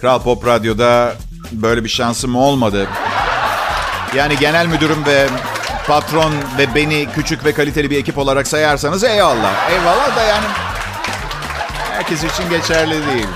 Kral 0.00 0.22
Pop 0.22 0.46
Radyo'da 0.46 1.14
böyle 1.52 1.84
bir 1.84 1.88
şansım 1.88 2.36
olmadı. 2.36 2.86
Yani 4.16 4.36
genel 4.40 4.66
müdürüm 4.66 5.06
ve 5.06 5.28
patron 5.86 6.34
ve 6.58 6.74
beni 6.74 7.08
küçük 7.14 7.44
ve 7.44 7.52
kaliteli 7.54 7.90
bir 7.90 7.98
ekip 7.98 8.18
olarak 8.18 8.46
sayarsanız 8.46 9.04
eyvallah. 9.04 9.70
Eyvallah 9.70 10.16
da 10.16 10.22
yani 10.22 10.46
herkes 11.92 12.24
için 12.24 12.50
geçerli 12.50 13.06
değil. 13.06 13.26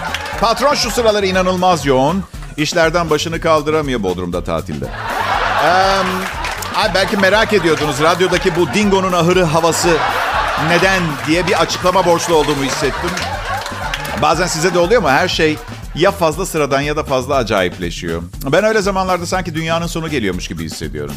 Patron 0.40 0.74
şu 0.74 0.90
sıralar 0.90 1.22
inanılmaz 1.22 1.86
yoğun. 1.86 2.24
İşlerden 2.56 3.10
başını 3.10 3.40
kaldıramıyor 3.40 4.02
Bodrum'da 4.02 4.44
tatilde. 4.44 4.86
Ee, 5.64 6.94
belki 6.94 7.16
merak 7.16 7.52
ediyordunuz 7.52 8.00
radyodaki 8.00 8.56
bu 8.56 8.74
dingonun 8.74 9.12
ahırı 9.12 9.44
havası 9.44 9.96
neden 10.68 11.02
diye 11.26 11.46
bir 11.46 11.60
açıklama 11.60 12.06
borçlu 12.06 12.34
olduğumu 12.34 12.64
hissettim. 12.64 13.10
Bazen 14.22 14.46
size 14.46 14.74
de 14.74 14.78
oluyor 14.78 15.02
mu? 15.02 15.08
Her 15.08 15.28
şey 15.28 15.56
ya 15.94 16.10
fazla 16.10 16.46
sıradan 16.46 16.80
ya 16.80 16.96
da 16.96 17.04
fazla 17.04 17.36
acayipleşiyor. 17.36 18.22
Ben 18.52 18.64
öyle 18.64 18.82
zamanlarda 18.82 19.26
sanki 19.26 19.54
dünyanın 19.54 19.86
sonu 19.86 20.08
geliyormuş 20.08 20.48
gibi 20.48 20.64
hissediyorum. 20.64 21.14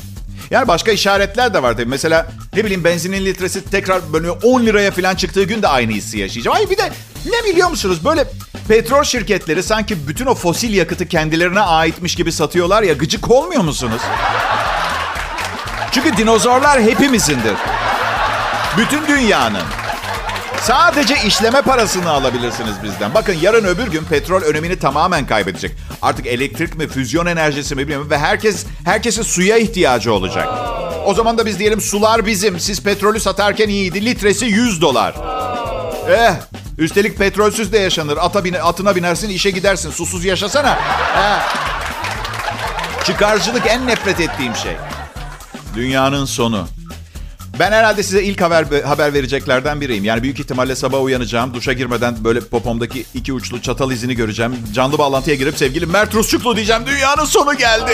Yani 0.52 0.68
başka 0.68 0.92
işaretler 0.92 1.54
de 1.54 1.64
var 1.64 1.74
tabii. 1.74 1.86
Mesela 1.86 2.28
ne 2.56 2.64
bileyim 2.64 2.84
benzinin 2.84 3.26
litresi 3.26 3.70
tekrar 3.70 4.14
böyle 4.14 4.32
10 4.32 4.66
liraya 4.66 4.92
falan 4.92 5.16
çıktığı 5.16 5.44
gün 5.44 5.62
de 5.62 5.68
aynı 5.68 5.92
hissi 5.92 6.18
yaşayacağım. 6.18 6.58
Ay 6.58 6.70
bir 6.70 6.78
de 6.78 6.92
ne 7.26 7.52
biliyor 7.52 7.70
musunuz? 7.70 8.06
Böyle 8.06 8.28
petrol 8.68 9.04
şirketleri 9.04 9.64
sanki 9.64 10.08
bütün 10.08 10.26
o 10.26 10.36
fosil 10.36 10.74
yakıtı 10.74 11.08
kendilerine 11.08 11.60
aitmiş 11.62 12.16
gibi 12.16 12.32
satıyorlar 12.32 12.84
ya 12.84 12.94
gıcık 12.94 13.32
olmuyor 13.32 13.62
musunuz? 13.62 14.02
Çünkü 15.92 16.18
dinozorlar 16.18 16.82
hepimizindir. 16.82 17.54
Bütün 18.78 19.08
dünyanın. 19.08 19.83
Sadece 20.63 21.15
işleme 21.27 21.62
parasını 21.62 22.10
alabilirsiniz 22.10 22.74
bizden. 22.84 23.13
Bakın 23.13 23.34
yarın 23.41 23.63
öbür 23.63 23.88
gün 23.88 24.03
petrol 24.03 24.41
önemini 24.41 24.79
tamamen 24.79 25.27
kaybedecek. 25.27 25.72
Artık 26.01 26.27
elektrik 26.27 26.75
mi, 26.75 26.88
füzyon 26.88 27.25
enerjisi 27.25 27.75
mi 27.75 27.82
bilmiyorum 27.82 28.10
ve 28.10 28.17
herkes 28.17 28.65
herkesin 28.86 29.22
suya 29.24 29.58
ihtiyacı 29.58 30.13
olacak. 30.13 30.48
O 31.05 31.13
zaman 31.13 31.38
da 31.38 31.46
biz 31.46 31.60
diyelim 31.60 31.82
sular 31.82 32.25
bizim. 32.25 32.60
Siz 32.60 32.84
petrolü 32.84 33.20
satarken 33.20 33.70
iyiydi. 33.70 34.05
Litresi 34.05 34.46
100 34.46 34.82
dolar. 34.82 35.15
Eh, 36.10 36.34
üstelik 36.77 37.17
petrolsüz 37.17 37.74
de 37.74 37.79
yaşanır. 37.79 38.17
Ata 38.22 38.43
bine, 38.43 38.62
atına 38.62 38.96
binersin, 38.96 39.29
işe 39.29 39.51
gidersin. 39.51 39.91
Susuz 39.91 40.25
yaşasana. 40.25 40.79
Eh. 41.17 41.39
Çıkarcılık 43.05 43.67
en 43.67 43.88
nefret 43.88 44.20
ettiğim 44.20 44.55
şey. 44.55 44.75
Dünyanın 45.75 46.25
sonu. 46.25 46.67
Ben 47.60 47.72
herhalde 47.72 48.03
size 48.03 48.24
ilk 48.24 48.41
haber 48.41 48.65
haber 48.86 49.13
vereceklerden 49.13 49.81
biriyim. 49.81 50.03
Yani 50.03 50.24
büyük 50.24 50.39
ihtimalle 50.39 50.75
sabah 50.75 51.03
uyanacağım. 51.03 51.53
Duşa 51.53 51.74
girmeden 51.74 52.15
böyle 52.24 52.39
popomdaki 52.39 53.05
iki 53.13 53.33
uçlu 53.33 53.62
çatal 53.62 53.91
izini 53.91 54.15
göreceğim. 54.15 54.55
Canlı 54.74 54.98
bağlantıya 54.98 55.36
girip 55.36 55.57
sevgili 55.57 55.86
Mert 55.86 56.15
Rusçuklu 56.15 56.55
diyeceğim. 56.55 56.86
Dünyanın 56.86 57.25
sonu 57.25 57.57
geldi. 57.57 57.91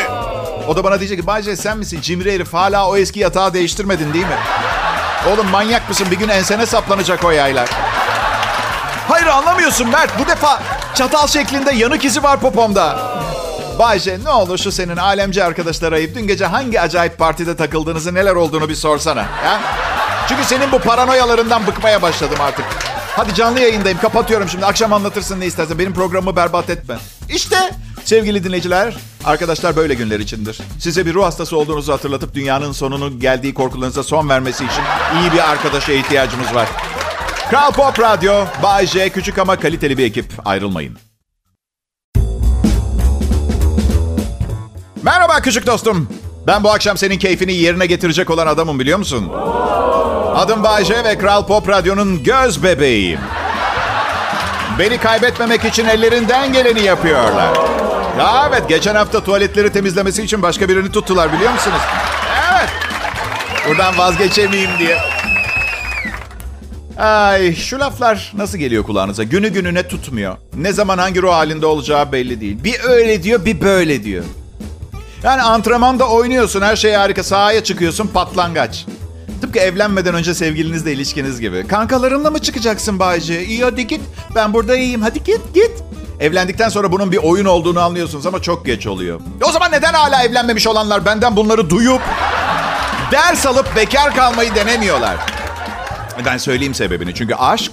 O 0.67 0.75
da 0.75 0.83
bana 0.83 0.99
diyecek 0.99 1.19
ki 1.19 1.27
Bayce 1.27 1.55
sen 1.55 1.77
misin? 1.77 1.99
Cimri 2.01 2.33
herif 2.33 2.53
hala 2.53 2.87
o 2.89 2.97
eski 2.97 3.19
yatağı 3.19 3.53
değiştirmedin 3.53 4.13
değil 4.13 4.25
mi? 4.25 4.37
Oğlum 5.33 5.49
manyak 5.49 5.89
mısın? 5.89 6.07
Bir 6.11 6.17
gün 6.17 6.29
ensene 6.29 6.65
saplanacak 6.65 7.23
o 7.23 7.31
yaylar. 7.31 7.69
Hayır 9.07 9.27
anlamıyorsun 9.27 9.89
Mert. 9.89 10.19
Bu 10.19 10.27
defa 10.27 10.63
çatal 10.95 11.27
şeklinde 11.27 11.71
yanık 11.71 12.05
izi 12.05 12.23
var 12.23 12.39
popomda. 12.39 12.99
Bayce 13.79 14.19
ne 14.24 14.29
olur 14.29 14.57
şu 14.57 14.71
senin 14.71 14.98
alemci 14.98 15.43
arkadaşlar 15.43 15.93
ayıp. 15.93 16.15
Dün 16.15 16.27
gece 16.27 16.45
hangi 16.45 16.81
acayip 16.81 17.17
partide 17.17 17.55
takıldığınızı 17.55 18.13
neler 18.13 18.36
olduğunu 18.36 18.69
bir 18.69 18.75
sorsana. 18.75 19.19
Ya? 19.19 19.62
Çünkü 20.29 20.43
senin 20.43 20.71
bu 20.71 20.79
paranoyalarından 20.79 21.67
bıkmaya 21.67 22.01
başladım 22.01 22.38
artık. 22.41 22.65
Hadi 23.15 23.36
canlı 23.36 23.59
yayındayım 23.59 24.00
kapatıyorum 24.00 24.50
şimdi. 24.50 24.65
Akşam 24.65 24.93
anlatırsın 24.93 25.39
ne 25.39 25.45
istersen. 25.45 25.79
Benim 25.79 25.93
programımı 25.93 26.36
berbat 26.36 26.69
etme. 26.69 26.98
İşte 27.29 27.71
Sevgili 28.03 28.43
dinleyiciler, 28.43 28.95
arkadaşlar 29.25 29.75
böyle 29.75 29.93
günler 29.93 30.19
içindir. 30.19 30.59
Size 30.79 31.05
bir 31.05 31.13
ruh 31.13 31.24
hastası 31.24 31.57
olduğunuzu 31.57 31.93
hatırlatıp 31.93 32.33
dünyanın 32.33 32.71
sonunun 32.71 33.19
geldiği 33.19 33.53
korkularınıza 33.53 34.03
son 34.03 34.29
vermesi 34.29 34.65
için 34.65 34.83
iyi 35.21 35.33
bir 35.33 35.50
arkadaşa 35.50 35.91
ihtiyacımız 35.91 36.55
var. 36.55 36.69
Kral 37.50 37.71
Pop 37.71 38.00
Radyo, 38.00 38.45
Bay 38.63 38.88
J, 38.88 39.09
küçük 39.09 39.38
ama 39.38 39.59
kaliteli 39.59 39.98
bir 39.98 40.05
ekip. 40.05 40.25
Ayrılmayın. 40.45 41.08
Merhaba 45.03 45.41
küçük 45.41 45.68
dostum. 45.68 46.10
Ben 46.48 46.63
bu 46.63 46.72
akşam 46.72 46.98
senin 46.98 47.18
keyfini 47.20 47.53
yerine 47.53 47.86
getirecek 47.86 48.29
olan 48.29 48.48
adamım 48.48 48.79
biliyor 48.79 48.98
musun? 48.98 49.32
Adım 50.36 50.63
Bayce 50.63 51.03
ve 51.03 51.18
Kral 51.18 51.48
Pop 51.48 51.70
Radyo'nun 51.70 52.24
göz 52.24 52.63
bebeğiyim. 52.63 53.20
Beni 54.79 54.98
kaybetmemek 54.98 55.65
için 55.65 55.86
ellerinden 55.86 56.53
geleni 56.53 56.82
yapıyorlar. 56.82 57.56
Ya 58.20 58.50
evet, 58.50 58.70
geçen 58.70 58.96
hafta 58.96 59.24
tuvaletleri 59.24 59.72
temizlemesi 59.72 60.24
için 60.24 60.41
başka 60.41 60.70
birini 60.70 60.91
tuttular 60.91 61.34
biliyor 61.34 61.51
musunuz? 61.51 61.82
Evet. 62.53 62.70
Buradan 63.70 63.98
vazgeçemeyeyim 63.98 64.72
diye. 64.79 64.98
Ay 66.98 67.56
şu 67.56 67.79
laflar 67.79 68.34
nasıl 68.38 68.58
geliyor 68.58 68.84
kulağınıza? 68.84 69.24
Günü 69.24 69.50
gününe 69.50 69.88
tutmuyor. 69.88 70.38
Ne 70.58 70.74
zaman 70.74 70.98
hangi 70.98 71.22
ruh 71.22 71.32
halinde 71.32 71.65
olacağı 71.65 72.12
belli 72.12 72.41
değil. 72.41 72.63
Bir 72.63 72.75
öyle 72.84 73.24
diyor, 73.24 73.46
bir 73.46 73.62
böyle 73.62 74.03
diyor. 74.03 74.24
Yani 75.23 75.41
antrenmanda 75.41 76.09
oynuyorsun, 76.09 76.61
her 76.61 76.75
şey 76.75 76.93
harika. 76.93 77.23
Sahaya 77.23 77.63
çıkıyorsun, 77.63 78.07
patlangaç. 78.07 78.85
Tıpkı 79.41 79.59
evlenmeden 79.59 80.15
önce 80.15 80.33
sevgilinizle 80.33 80.93
ilişkiniz 80.93 81.39
gibi. 81.39 81.67
Kankalarınla 81.67 82.31
mı 82.31 82.39
çıkacaksın 82.39 82.99
Bayce? 82.99 83.45
İyi 83.45 83.63
hadi 83.63 83.88
git. 83.88 84.01
Ben 84.35 84.53
burada 84.53 84.75
iyiyim. 84.77 85.01
Hadi 85.01 85.23
git 85.23 85.41
git. 85.53 85.71
Evlendikten 86.19 86.69
sonra 86.69 86.91
bunun 86.91 87.11
bir 87.11 87.17
oyun 87.17 87.45
olduğunu 87.45 87.79
anlıyorsunuz 87.79 88.25
ama 88.25 88.41
çok 88.41 88.65
geç 88.65 88.88
oluyor. 88.88 89.19
O 89.43 89.51
zaman 89.51 89.71
neden 89.71 89.93
hala 89.93 90.23
evlenmemiş 90.23 90.67
olanlar 90.67 91.05
benden 91.05 91.35
bunları 91.35 91.69
duyup 91.69 92.01
ders 93.11 93.45
alıp 93.45 93.75
bekar 93.75 94.15
kalmayı 94.15 94.55
denemiyorlar? 94.55 95.15
Ben 96.25 96.38
söyleyeyim 96.38 96.73
sebebini. 96.73 97.15
Çünkü 97.15 97.35
aşk 97.35 97.71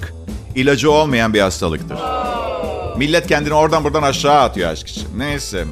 ilacı 0.55 0.91
olmayan 0.91 1.35
bir 1.35 1.41
hastalıktır. 1.41 1.99
Millet 2.97 3.27
kendini 3.27 3.55
oradan 3.55 3.85
buradan 3.85 4.03
aşağı 4.03 4.41
atıyor 4.43 4.71
aşk 4.71 4.89
için. 4.89 5.09
Neyse. 5.19 5.65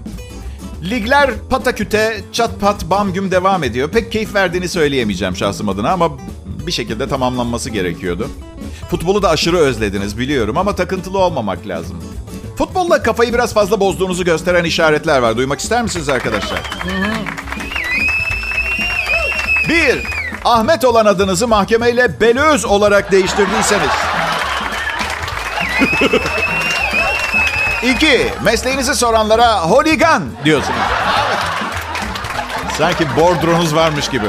Ligler 0.90 1.30
pataküte, 1.50 2.20
çat 2.32 2.60
pat 2.60 2.84
bam 2.90 3.12
güm 3.12 3.30
devam 3.30 3.64
ediyor. 3.64 3.90
Pek 3.90 4.12
keyif 4.12 4.34
verdiğini 4.34 4.68
söyleyemeyeceğim 4.68 5.36
şahsım 5.36 5.68
adına 5.68 5.90
ama 5.90 6.10
bir 6.66 6.72
şekilde 6.72 7.08
tamamlanması 7.08 7.70
gerekiyordu. 7.70 8.30
Futbolu 8.90 9.22
da 9.22 9.28
aşırı 9.30 9.56
özlediniz 9.56 10.18
biliyorum 10.18 10.58
ama 10.58 10.74
takıntılı 10.74 11.18
olmamak 11.18 11.66
lazım. 11.66 11.96
Futbolla 12.58 13.02
kafayı 13.02 13.34
biraz 13.34 13.54
fazla 13.54 13.80
bozduğunuzu 13.80 14.24
gösteren 14.24 14.64
işaretler 14.64 15.18
var. 15.18 15.36
Duymak 15.36 15.60
ister 15.60 15.82
misiniz 15.82 16.08
arkadaşlar? 16.08 16.60
Bir, 19.68 20.04
Ahmet 20.44 20.84
olan 20.84 21.06
adınızı 21.06 21.48
mahkemeyle 21.48 22.20
Belöz 22.20 22.64
olarak 22.64 23.12
değiştirdiyseniz. 23.12 23.90
İki, 27.84 28.32
mesleğinizi 28.42 28.94
soranlara 28.94 29.60
holigan 29.60 30.22
diyorsunuz. 30.44 30.78
Sanki 32.78 33.16
bordronuz 33.16 33.74
varmış 33.74 34.08
gibi. 34.08 34.26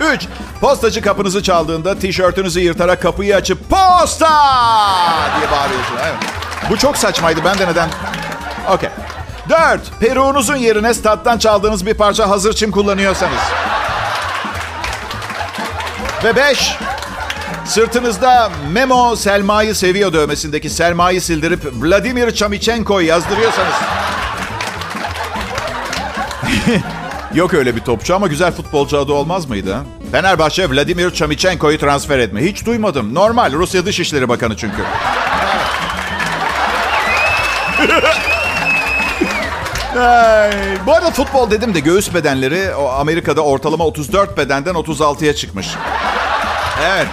Üç, 0.00 0.26
postacı 0.60 1.02
kapınızı 1.02 1.42
çaldığında 1.42 1.98
tişörtünüzü 1.98 2.60
yırtarak 2.60 3.02
kapıyı 3.02 3.36
açıp 3.36 3.70
posta 3.70 4.30
diye 5.38 5.50
bağırıyorsunuz. 5.50 6.00
Evet. 6.02 6.16
Bu 6.70 6.76
çok 6.76 6.96
saçmaydı. 6.96 7.40
Ben 7.44 7.58
de 7.58 7.66
neden... 7.66 7.88
Okey. 8.70 8.90
Dört, 9.48 10.00
peruğunuzun 10.00 10.56
yerine 10.56 10.94
stat'tan 10.94 11.38
çaldığınız 11.38 11.86
bir 11.86 11.94
parça 11.94 12.28
hazır 12.28 12.52
çim 12.52 12.70
kullanıyorsanız. 12.70 13.40
Ve 16.24 16.36
beş, 16.36 16.76
Sırtınızda 17.68 18.50
Memo 18.72 19.16
Selma'yı 19.16 19.74
seviyor 19.74 20.12
dövmesindeki 20.12 20.70
Selma'yı 20.70 21.22
sildirip 21.22 21.60
Vladimir 21.72 22.30
Chamichenko'yu 22.34 23.06
yazdırıyorsanız. 23.06 23.74
Yok 27.34 27.54
öyle 27.54 27.76
bir 27.76 27.80
topçu 27.80 28.14
ama 28.14 28.26
güzel 28.26 28.52
futbolcu 28.52 28.98
adı 28.98 29.12
olmaz 29.12 29.48
mıydı? 29.48 29.76
Fenerbahçe 30.12 30.70
Vladimir 30.70 31.10
Chamichenko'yu 31.10 31.78
transfer 31.78 32.18
etme. 32.18 32.44
Hiç 32.44 32.66
duymadım. 32.66 33.14
Normal. 33.14 33.52
Rusya 33.52 33.86
Dışişleri 33.86 34.28
Bakanı 34.28 34.56
çünkü. 34.56 34.82
Bu 40.86 40.92
arada 40.92 41.10
futbol 41.10 41.50
dedim 41.50 41.74
de 41.74 41.80
göğüs 41.80 42.14
bedenleri 42.14 42.74
Amerika'da 42.74 43.40
ortalama 43.40 43.86
34 43.86 44.38
bedenden 44.38 44.74
36'ya 44.74 45.34
çıkmış. 45.34 45.68
Evet. 46.86 47.06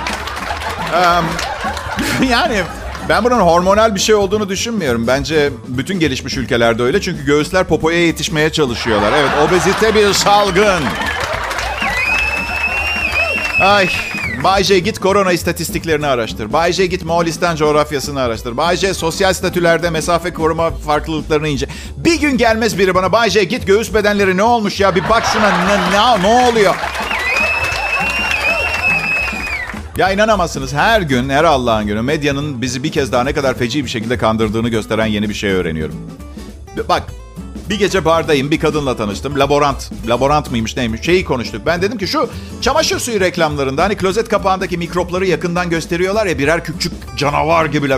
Yani 2.29 2.61
ben 3.09 3.23
bunun 3.23 3.39
hormonal 3.39 3.95
bir 3.95 3.99
şey 3.99 4.15
olduğunu 4.15 4.49
düşünmüyorum. 4.49 5.07
Bence 5.07 5.49
bütün 5.67 5.99
gelişmiş 5.99 6.37
ülkelerde 6.37 6.83
öyle. 6.83 7.01
Çünkü 7.01 7.25
göğüsler 7.25 7.63
popoya 7.63 8.05
yetişmeye 8.05 8.49
çalışıyorlar. 8.51 9.11
Evet, 9.17 9.31
obezite 9.47 9.95
bir 9.95 10.13
salgın. 10.13 10.83
Ay, 13.61 13.89
Bay 14.43 14.63
J 14.63 14.79
git 14.79 14.99
korona 14.99 15.31
istatistiklerini 15.31 16.07
araştır. 16.07 16.53
Bay 16.53 16.73
J 16.73 16.85
git 16.85 17.05
Moğolistan 17.05 17.55
coğrafyasını 17.55 18.21
araştır. 18.21 18.57
Bay 18.57 18.77
J 18.77 18.93
sosyal 18.93 19.33
statülerde 19.33 19.89
mesafe 19.89 20.33
koruma 20.33 20.71
farklılıklarını 20.71 21.47
ince. 21.47 21.67
Bir 21.97 22.19
gün 22.19 22.37
gelmez 22.37 22.77
biri 22.79 22.95
bana 22.95 23.11
Bay 23.11 23.29
J 23.29 23.43
git 23.43 23.67
göğüs 23.67 23.93
bedenleri 23.93 24.37
ne 24.37 24.43
olmuş 24.43 24.79
ya 24.79 24.95
bir 24.95 25.09
bak 25.09 25.23
şuna 25.33 25.49
ne, 25.49 25.77
ne, 25.91 26.23
ne 26.23 26.47
oluyor? 26.49 26.75
Ya 29.97 30.11
inanamazsınız 30.11 30.73
her 30.73 31.01
gün, 31.01 31.29
her 31.29 31.43
Allah'ın 31.43 31.87
günü 31.87 32.01
medyanın 32.01 32.61
bizi 32.61 32.83
bir 32.83 32.91
kez 32.91 33.11
daha 33.11 33.23
ne 33.23 33.33
kadar 33.33 33.57
feci 33.57 33.83
bir 33.83 33.89
şekilde 33.89 34.17
kandırdığını 34.17 34.69
gösteren 34.69 35.05
yeni 35.05 35.29
bir 35.29 35.33
şey 35.33 35.51
öğreniyorum. 35.51 35.95
Bak 36.89 37.03
bir 37.69 37.79
gece 37.79 38.05
bardayım 38.05 38.51
bir 38.51 38.59
kadınla 38.59 38.97
tanıştım. 38.97 39.39
Laborant. 39.39 39.91
Laborant 40.07 40.51
mıymış 40.51 40.77
neymiş 40.77 41.01
şeyi 41.01 41.25
konuştuk. 41.25 41.61
Ben 41.65 41.81
dedim 41.81 41.97
ki 41.97 42.07
şu 42.07 42.29
çamaşır 42.61 42.99
suyu 42.99 43.19
reklamlarında 43.19 43.83
hani 43.83 43.97
klozet 43.97 44.29
kapağındaki 44.29 44.77
mikropları 44.77 45.25
yakından 45.25 45.69
gösteriyorlar 45.69 46.25
ya 46.25 46.39
birer 46.39 46.63
küçük 46.63 47.17
canavar 47.17 47.65
gibi. 47.65 47.89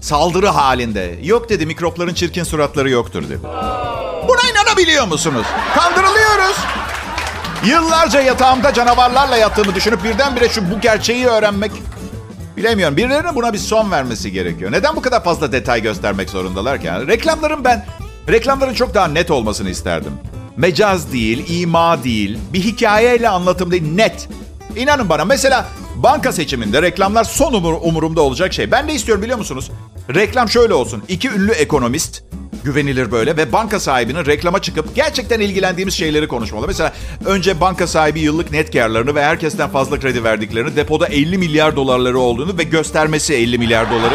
Saldırı 0.00 0.46
halinde. 0.46 1.18
Yok 1.22 1.48
dedi 1.48 1.66
mikropların 1.66 2.14
çirkin 2.14 2.44
suratları 2.44 2.90
yoktur 2.90 3.22
dedi. 3.22 3.38
Buna 4.28 4.50
inanabiliyor 4.52 5.06
musunuz? 5.06 5.46
Kandırılıyoruz. 5.74 6.56
Yıllarca 7.66 8.20
yatağımda 8.20 8.74
canavarlarla 8.74 9.36
yattığımı 9.36 9.74
düşünüp 9.74 10.04
birdenbire 10.04 10.48
şu 10.48 10.70
bu 10.70 10.80
gerçeği 10.80 11.26
öğrenmek... 11.26 11.72
Bilemiyorum. 12.56 12.96
Birilerinin 12.96 13.34
buna 13.34 13.52
bir 13.52 13.58
son 13.58 13.90
vermesi 13.90 14.32
gerekiyor. 14.32 14.72
Neden 14.72 14.96
bu 14.96 15.02
kadar 15.02 15.24
fazla 15.24 15.52
detay 15.52 15.82
göstermek 15.82 16.30
zorundalar 16.30 16.80
ki? 16.80 16.86
Yani 16.86 17.06
reklamların 17.06 17.64
ben... 17.64 17.86
Reklamların 18.28 18.74
çok 18.74 18.94
daha 18.94 19.08
net 19.08 19.30
olmasını 19.30 19.70
isterdim. 19.70 20.12
Mecaz 20.56 21.12
değil, 21.12 21.60
ima 21.60 22.04
değil, 22.04 22.38
bir 22.52 22.60
hikayeyle 22.60 23.28
anlatım 23.28 23.70
değil, 23.70 23.94
net. 23.94 24.28
İnanın 24.76 25.08
bana 25.08 25.24
mesela 25.24 25.66
banka 25.96 26.32
seçiminde 26.32 26.82
reklamlar 26.82 27.24
son 27.24 27.52
umur, 27.52 27.74
umurumda 27.82 28.20
olacak 28.20 28.52
şey. 28.52 28.70
Ben 28.70 28.88
de 28.88 28.92
istiyorum 28.92 29.22
biliyor 29.22 29.38
musunuz? 29.38 29.70
Reklam 30.14 30.48
şöyle 30.48 30.74
olsun. 30.74 31.02
İki 31.08 31.30
ünlü 31.30 31.52
ekonomist 31.52 32.22
güvenilir 32.64 33.12
böyle 33.12 33.36
ve 33.36 33.52
banka 33.52 33.80
sahibinin 33.80 34.26
reklama 34.26 34.62
çıkıp 34.62 34.94
gerçekten 34.94 35.40
ilgilendiğimiz 35.40 35.94
şeyleri 35.94 36.28
konuşmalı. 36.28 36.66
Mesela 36.66 36.92
önce 37.24 37.60
banka 37.60 37.86
sahibi 37.86 38.20
yıllık 38.20 38.52
net 38.52 38.72
karlarını 38.72 39.14
ve 39.14 39.24
herkesten 39.24 39.70
fazla 39.70 40.00
kredi 40.00 40.24
verdiklerini, 40.24 40.76
depoda 40.76 41.06
50 41.06 41.38
milyar 41.38 41.76
dolarları 41.76 42.18
olduğunu 42.18 42.58
ve 42.58 42.62
göstermesi 42.62 43.34
50 43.34 43.58
milyar 43.58 43.90
doları. 43.90 44.14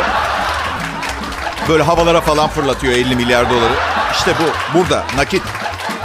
Böyle 1.70 1.84
havalara 1.84 2.22
falan 2.22 2.50
fırlatıyor 2.50 2.94
50 2.94 3.16
milyar 3.16 3.50
doları. 3.50 3.74
İşte 4.12 4.32
bu, 4.40 4.78
burada 4.78 5.04
nakit. 5.18 5.42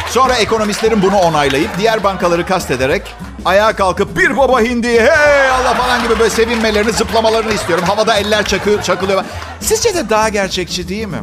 Sonra 0.09 0.35
ekonomistlerin 0.35 1.03
bunu 1.03 1.17
onaylayıp 1.17 1.71
diğer 1.79 2.05
bankaları 2.05 2.47
kastederek 2.47 3.03
ayağa 3.45 3.77
kalkıp 3.77 4.17
bir 4.17 4.37
baba 4.37 4.61
hindi 4.61 4.89
hey 4.89 5.51
Allah 5.51 5.75
falan 5.75 6.03
gibi 6.03 6.19
böyle 6.19 6.31
sevinmelerini 6.31 6.93
zıplamalarını 6.93 7.53
istiyorum. 7.53 7.85
Havada 7.89 8.17
eller 8.17 8.45
çakı, 8.45 8.83
çakılıyor. 8.83 9.25
Sizce 9.61 9.95
de 9.95 10.11
daha 10.11 10.29
gerçekçi 10.29 10.89
değil 10.89 11.07
mi? 11.07 11.19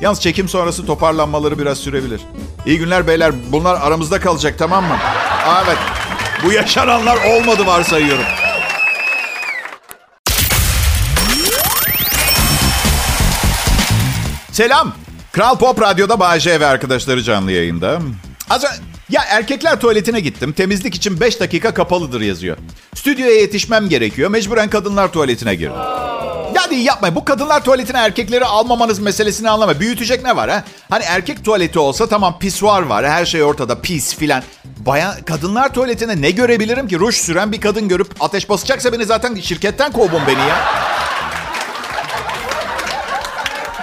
Yalnız 0.00 0.20
çekim 0.20 0.48
sonrası 0.48 0.86
toparlanmaları 0.86 1.58
biraz 1.58 1.78
sürebilir. 1.78 2.20
İyi 2.66 2.78
günler 2.78 3.06
beyler. 3.06 3.32
Bunlar 3.52 3.80
aramızda 3.80 4.20
kalacak 4.20 4.54
tamam 4.58 4.84
mı? 4.84 4.96
Evet. 5.64 5.78
Bu 6.44 6.52
yaşananlar 6.52 7.18
olmadı 7.24 7.66
varsayıyorum. 7.66 8.24
Selam. 14.52 14.92
Kral 15.32 15.58
Pop 15.58 15.80
Radyo'da 15.82 16.20
Bağcay 16.20 16.60
ve 16.60 16.66
arkadaşları 16.66 17.22
canlı 17.22 17.52
yayında. 17.52 18.00
Az 18.50 18.64
ya 19.10 19.22
erkekler 19.28 19.80
tuvaletine 19.80 20.20
gittim. 20.20 20.52
Temizlik 20.52 20.94
için 20.94 21.20
5 21.20 21.40
dakika 21.40 21.74
kapalıdır 21.74 22.20
yazıyor. 22.20 22.56
Stüdyoya 22.94 23.40
yetişmem 23.40 23.88
gerekiyor. 23.88 24.30
Mecburen 24.30 24.70
kadınlar 24.70 25.12
tuvaletine 25.12 25.54
girdim. 25.54 25.76
Hadi 26.62 26.74
yapmayın. 26.74 27.16
Bu 27.16 27.24
kadınlar 27.24 27.64
tuvaletine 27.64 27.98
erkekleri 27.98 28.44
almamanız 28.44 28.98
meselesini 28.98 29.50
anlama. 29.50 29.80
Büyütecek 29.80 30.24
ne 30.24 30.36
var 30.36 30.50
ha? 30.50 30.64
Hani 30.90 31.04
erkek 31.04 31.44
tuvaleti 31.44 31.78
olsa 31.78 32.06
tamam 32.08 32.38
pisuar 32.38 32.82
var. 32.82 33.08
Her 33.08 33.26
şey 33.26 33.42
ortada 33.42 33.80
pis 33.80 34.16
filan. 34.16 34.42
Bayan 34.64 35.22
kadınlar 35.22 35.74
tuvaletine 35.74 36.22
ne 36.22 36.30
görebilirim 36.30 36.88
ki? 36.88 36.98
Ruj 36.98 37.14
süren 37.14 37.52
bir 37.52 37.60
kadın 37.60 37.88
görüp 37.88 38.14
ateş 38.20 38.48
basacaksa 38.48 38.92
beni 38.92 39.04
zaten 39.04 39.34
şirketten 39.34 39.92
kovun 39.92 40.22
beni 40.26 40.48
ya. 40.48 40.56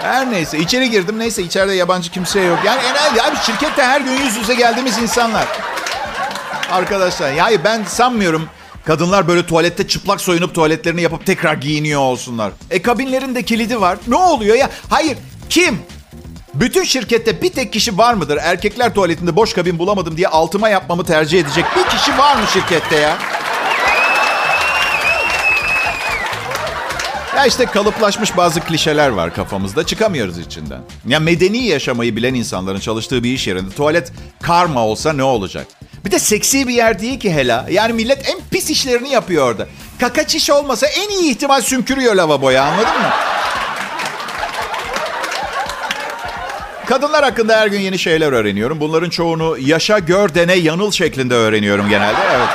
Her 0.01 0.31
neyse 0.31 0.57
içeri 0.59 0.89
girdim. 0.89 1.19
Neyse 1.19 1.43
içeride 1.43 1.73
yabancı 1.73 2.11
kimse 2.11 2.39
yok. 2.39 2.59
Yani 2.65 2.81
herhalde 2.81 3.23
abi 3.23 3.35
şirkette 3.45 3.83
her 3.83 4.01
gün 4.01 4.11
yüz 4.11 4.35
yüze 4.35 4.55
geldiğimiz 4.55 4.97
insanlar. 4.97 5.45
Arkadaşlar 6.71 7.31
yani 7.31 7.63
ben 7.63 7.83
sanmıyorum 7.83 8.49
kadınlar 8.87 9.27
böyle 9.27 9.45
tuvalette 9.45 9.87
çıplak 9.87 10.21
soyunup 10.21 10.55
tuvaletlerini 10.55 11.01
yapıp 11.01 11.25
tekrar 11.25 11.53
giyiniyor 11.53 12.01
olsunlar. 12.01 12.51
E 12.69 12.81
kabinlerin 12.81 13.35
de 13.35 13.43
kilidi 13.43 13.81
var. 13.81 13.97
Ne 14.07 14.15
oluyor 14.15 14.55
ya? 14.55 14.69
Hayır 14.89 15.17
kim? 15.49 15.79
Bütün 16.53 16.83
şirkette 16.83 17.41
bir 17.41 17.49
tek 17.49 17.73
kişi 17.73 17.97
var 17.97 18.13
mıdır? 18.13 18.37
Erkekler 18.41 18.93
tuvaletinde 18.93 19.35
boş 19.35 19.53
kabin 19.53 19.79
bulamadım 19.79 20.17
diye 20.17 20.27
altıma 20.27 20.69
yapmamı 20.69 21.03
tercih 21.03 21.39
edecek 21.39 21.65
bir 21.77 21.97
kişi 21.97 22.17
var 22.17 22.35
mı 22.35 22.47
şirkette 22.53 22.95
ya? 22.95 23.17
Ya 27.35 27.45
işte 27.45 27.65
kalıplaşmış 27.65 28.37
bazı 28.37 28.59
klişeler 28.59 29.09
var 29.09 29.33
kafamızda. 29.33 29.85
Çıkamıyoruz 29.85 30.37
içinden. 30.39 30.81
Ya 31.07 31.19
medeni 31.19 31.65
yaşamayı 31.65 32.15
bilen 32.15 32.33
insanların 32.33 32.79
çalıştığı 32.79 33.23
bir 33.23 33.33
iş 33.33 33.47
yerinde 33.47 33.75
tuvalet 33.75 34.11
karma 34.41 34.85
olsa 34.85 35.13
ne 35.13 35.23
olacak? 35.23 35.67
Bir 36.07 36.11
de 36.11 36.19
seksi 36.19 36.67
bir 36.67 36.73
yer 36.73 36.99
değil 36.99 37.19
ki 37.19 37.33
hela. 37.33 37.65
Yani 37.69 37.93
millet 37.93 38.29
en 38.29 38.39
pis 38.51 38.69
işlerini 38.69 39.09
yapıyor 39.09 39.47
orada. 39.49 39.67
Kaka 39.99 40.27
çiş 40.27 40.49
olmasa 40.49 40.87
en 40.87 41.09
iyi 41.09 41.31
ihtimal 41.31 41.61
sümkürüyor 41.61 42.15
lavaboya 42.15 42.63
anladın 42.63 43.01
mı? 43.01 43.09
Kadınlar 46.85 47.23
hakkında 47.23 47.59
her 47.59 47.67
gün 47.67 47.79
yeni 47.79 47.99
şeyler 47.99 48.31
öğreniyorum. 48.31 48.79
Bunların 48.79 49.09
çoğunu 49.09 49.57
yaşa, 49.59 49.99
gör, 49.99 50.35
dene, 50.35 50.53
yanıl 50.53 50.91
şeklinde 50.91 51.33
öğreniyorum 51.33 51.89
genelde. 51.89 52.21
Evet. 52.35 52.49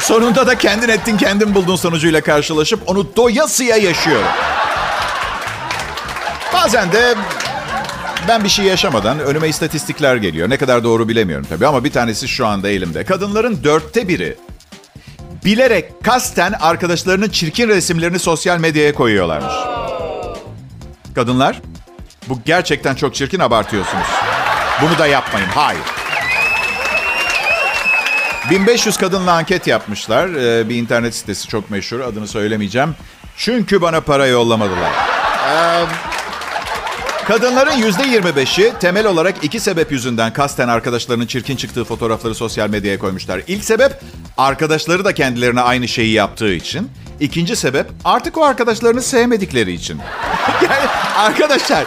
Sonunda 0.00 0.46
da 0.46 0.58
kendin 0.58 0.88
ettin 0.88 1.16
kendin 1.16 1.54
buldun 1.54 1.76
sonucuyla 1.76 2.20
karşılaşıp 2.20 2.80
onu 2.86 3.16
doyasıya 3.16 3.76
yaşıyorum. 3.76 4.28
Bazen 6.52 6.92
de 6.92 7.14
ben 8.28 8.44
bir 8.44 8.48
şey 8.48 8.64
yaşamadan 8.64 9.20
önüme 9.20 9.48
istatistikler 9.48 10.16
geliyor. 10.16 10.50
Ne 10.50 10.56
kadar 10.56 10.84
doğru 10.84 11.08
bilemiyorum 11.08 11.46
tabii 11.48 11.66
ama 11.66 11.84
bir 11.84 11.92
tanesi 11.92 12.28
şu 12.28 12.46
anda 12.46 12.68
elimde. 12.68 13.04
Kadınların 13.04 13.64
dörtte 13.64 14.08
biri 14.08 14.36
bilerek 15.44 16.04
kasten 16.04 16.52
arkadaşlarının 16.52 17.28
çirkin 17.28 17.68
resimlerini 17.68 18.18
sosyal 18.18 18.58
medyaya 18.58 18.94
koyuyorlarmış. 18.94 19.54
Kadınlar 21.14 21.60
bu 22.28 22.40
gerçekten 22.44 22.94
çok 22.94 23.14
çirkin 23.14 23.40
abartıyorsunuz. 23.40 24.06
Bunu 24.82 24.98
da 24.98 25.06
yapmayın. 25.06 25.48
Hayır. 25.48 25.82
1500 28.50 28.96
kadınla 28.96 29.32
anket 29.32 29.66
yapmışlar. 29.66 30.28
Ee, 30.28 30.68
bir 30.68 30.76
internet 30.76 31.14
sitesi 31.14 31.48
çok 31.48 31.70
meşhur. 31.70 32.00
Adını 32.00 32.28
söylemeyeceğim. 32.28 32.94
Çünkü 33.36 33.82
bana 33.82 34.00
para 34.00 34.26
yollamadılar. 34.26 34.90
Ee, 35.50 35.84
kadınların 37.26 37.72
%25'i 37.72 38.72
temel 38.80 39.06
olarak 39.06 39.44
iki 39.44 39.60
sebep 39.60 39.92
yüzünden 39.92 40.32
kasten 40.32 40.68
arkadaşlarının 40.68 41.26
çirkin 41.26 41.56
çıktığı 41.56 41.84
fotoğrafları 41.84 42.34
sosyal 42.34 42.70
medyaya 42.70 42.98
koymuşlar. 42.98 43.42
İlk 43.46 43.64
sebep 43.64 44.00
arkadaşları 44.36 45.04
da 45.04 45.14
kendilerine 45.14 45.60
aynı 45.60 45.88
şeyi 45.88 46.12
yaptığı 46.12 46.52
için. 46.52 46.90
İkinci 47.20 47.56
sebep 47.56 47.86
artık 48.04 48.38
o 48.38 48.44
arkadaşlarını 48.44 49.02
sevmedikleri 49.02 49.72
için. 49.72 49.98
yani 50.62 50.88
arkadaşlar 51.16 51.86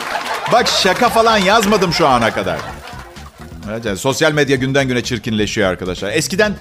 bak 0.51 0.67
şaka 0.67 1.09
falan 1.09 1.37
yazmadım 1.37 1.93
şu 1.93 2.07
ana 2.07 2.33
kadar. 2.33 2.59
Evet, 3.71 3.85
yani 3.85 3.97
sosyal 3.97 4.31
medya 4.31 4.55
günden 4.55 4.87
güne 4.87 5.03
çirkinleşiyor 5.03 5.69
arkadaşlar. 5.69 6.11
Eskiden 6.11 6.53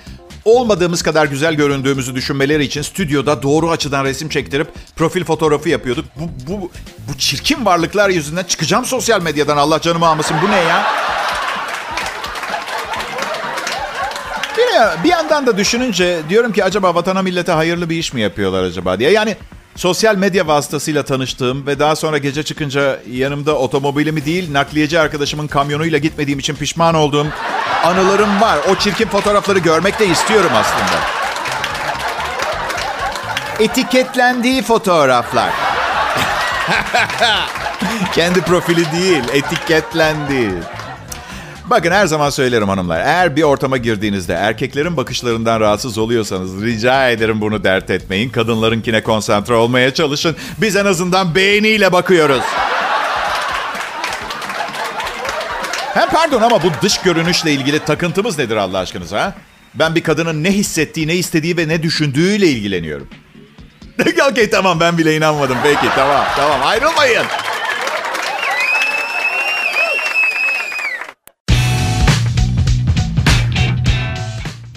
olmadığımız 0.56 1.02
kadar 1.02 1.26
güzel 1.26 1.54
göründüğümüzü 1.54 2.14
düşünmeleri 2.14 2.64
için 2.64 2.82
stüdyoda 2.82 3.42
doğru 3.42 3.70
açıdan 3.70 4.04
resim 4.04 4.28
çektirip 4.28 4.68
profil 4.96 5.24
fotoğrafı 5.24 5.68
yapıyorduk. 5.68 6.04
Bu, 6.16 6.52
bu, 6.52 6.70
bu 7.08 7.18
çirkin 7.18 7.64
varlıklar 7.64 8.10
yüzünden 8.10 8.44
çıkacağım 8.44 8.84
sosyal 8.84 9.22
medyadan 9.22 9.56
Allah 9.56 9.80
canımı 9.80 10.06
almasın. 10.06 10.36
Bu 10.46 10.50
ne 10.50 10.56
ya? 10.56 10.86
Bir, 14.58 15.04
bir 15.04 15.08
yandan 15.08 15.46
da 15.46 15.58
düşününce 15.58 16.18
diyorum 16.28 16.52
ki 16.52 16.64
acaba 16.64 16.94
vatana 16.94 17.22
millete 17.22 17.52
hayırlı 17.52 17.90
bir 17.90 17.96
iş 17.96 18.12
mi 18.12 18.20
yapıyorlar 18.20 18.62
acaba 18.62 18.98
diye. 18.98 19.10
Yani 19.10 19.36
sosyal 19.76 20.16
medya 20.16 20.46
vasıtasıyla 20.46 21.02
tanıştığım 21.02 21.66
ve 21.66 21.78
daha 21.78 21.96
sonra 21.96 22.18
gece 22.18 22.42
çıkınca 22.42 23.00
yanımda 23.10 23.58
otomobilimi 23.58 24.24
değil 24.24 24.52
nakliyeci 24.52 25.00
arkadaşımın 25.00 25.46
kamyonuyla 25.46 25.98
gitmediğim 25.98 26.38
için 26.38 26.54
pişman 26.54 26.94
olduğum 26.94 27.26
anılarım 27.84 28.40
var. 28.40 28.58
O 28.70 28.74
çirkin 28.74 29.08
fotoğrafları 29.08 29.58
görmek 29.58 29.98
de 29.98 30.06
istiyorum 30.06 30.50
aslında. 30.54 31.00
Etiketlendiği 33.60 34.62
fotoğraflar. 34.62 35.50
Kendi 38.14 38.40
profili 38.40 38.92
değil, 38.92 39.22
etiketlendiği. 39.32 40.50
Bakın 41.70 41.90
her 41.90 42.06
zaman 42.06 42.30
söylerim 42.30 42.68
hanımlar. 42.68 43.00
Eğer 43.00 43.36
bir 43.36 43.42
ortama 43.42 43.76
girdiğinizde 43.76 44.32
erkeklerin 44.32 44.96
bakışlarından 44.96 45.60
rahatsız 45.60 45.98
oluyorsanız 45.98 46.62
rica 46.62 47.10
ederim 47.10 47.40
bunu 47.40 47.64
dert 47.64 47.90
etmeyin. 47.90 48.30
Kadınlarınkine 48.30 49.02
konsantre 49.02 49.54
olmaya 49.54 49.94
çalışın. 49.94 50.36
Biz 50.60 50.76
en 50.76 50.84
azından 50.84 51.34
beğeniyle 51.34 51.92
bakıyoruz. 51.92 52.42
Hem 55.98 56.08
pardon 56.08 56.42
ama 56.42 56.62
bu 56.62 56.70
dış 56.82 56.98
görünüşle 56.98 57.52
ilgili 57.52 57.78
takıntımız 57.78 58.38
nedir 58.38 58.56
Allah 58.56 58.78
aşkınıza? 58.78 59.20
Ha? 59.20 59.34
Ben 59.74 59.94
bir 59.94 60.02
kadının 60.02 60.44
ne 60.44 60.50
hissettiği, 60.50 61.06
ne 61.06 61.14
istediği 61.14 61.56
ve 61.56 61.68
ne 61.68 61.82
düşündüğüyle 61.82 62.46
ilgileniyorum. 62.46 63.08
Okey 64.30 64.50
tamam 64.50 64.80
ben 64.80 64.98
bile 64.98 65.16
inanmadım. 65.16 65.56
Peki 65.62 65.86
tamam 65.94 66.24
tamam 66.36 66.60
ayrılmayın. 66.64 67.24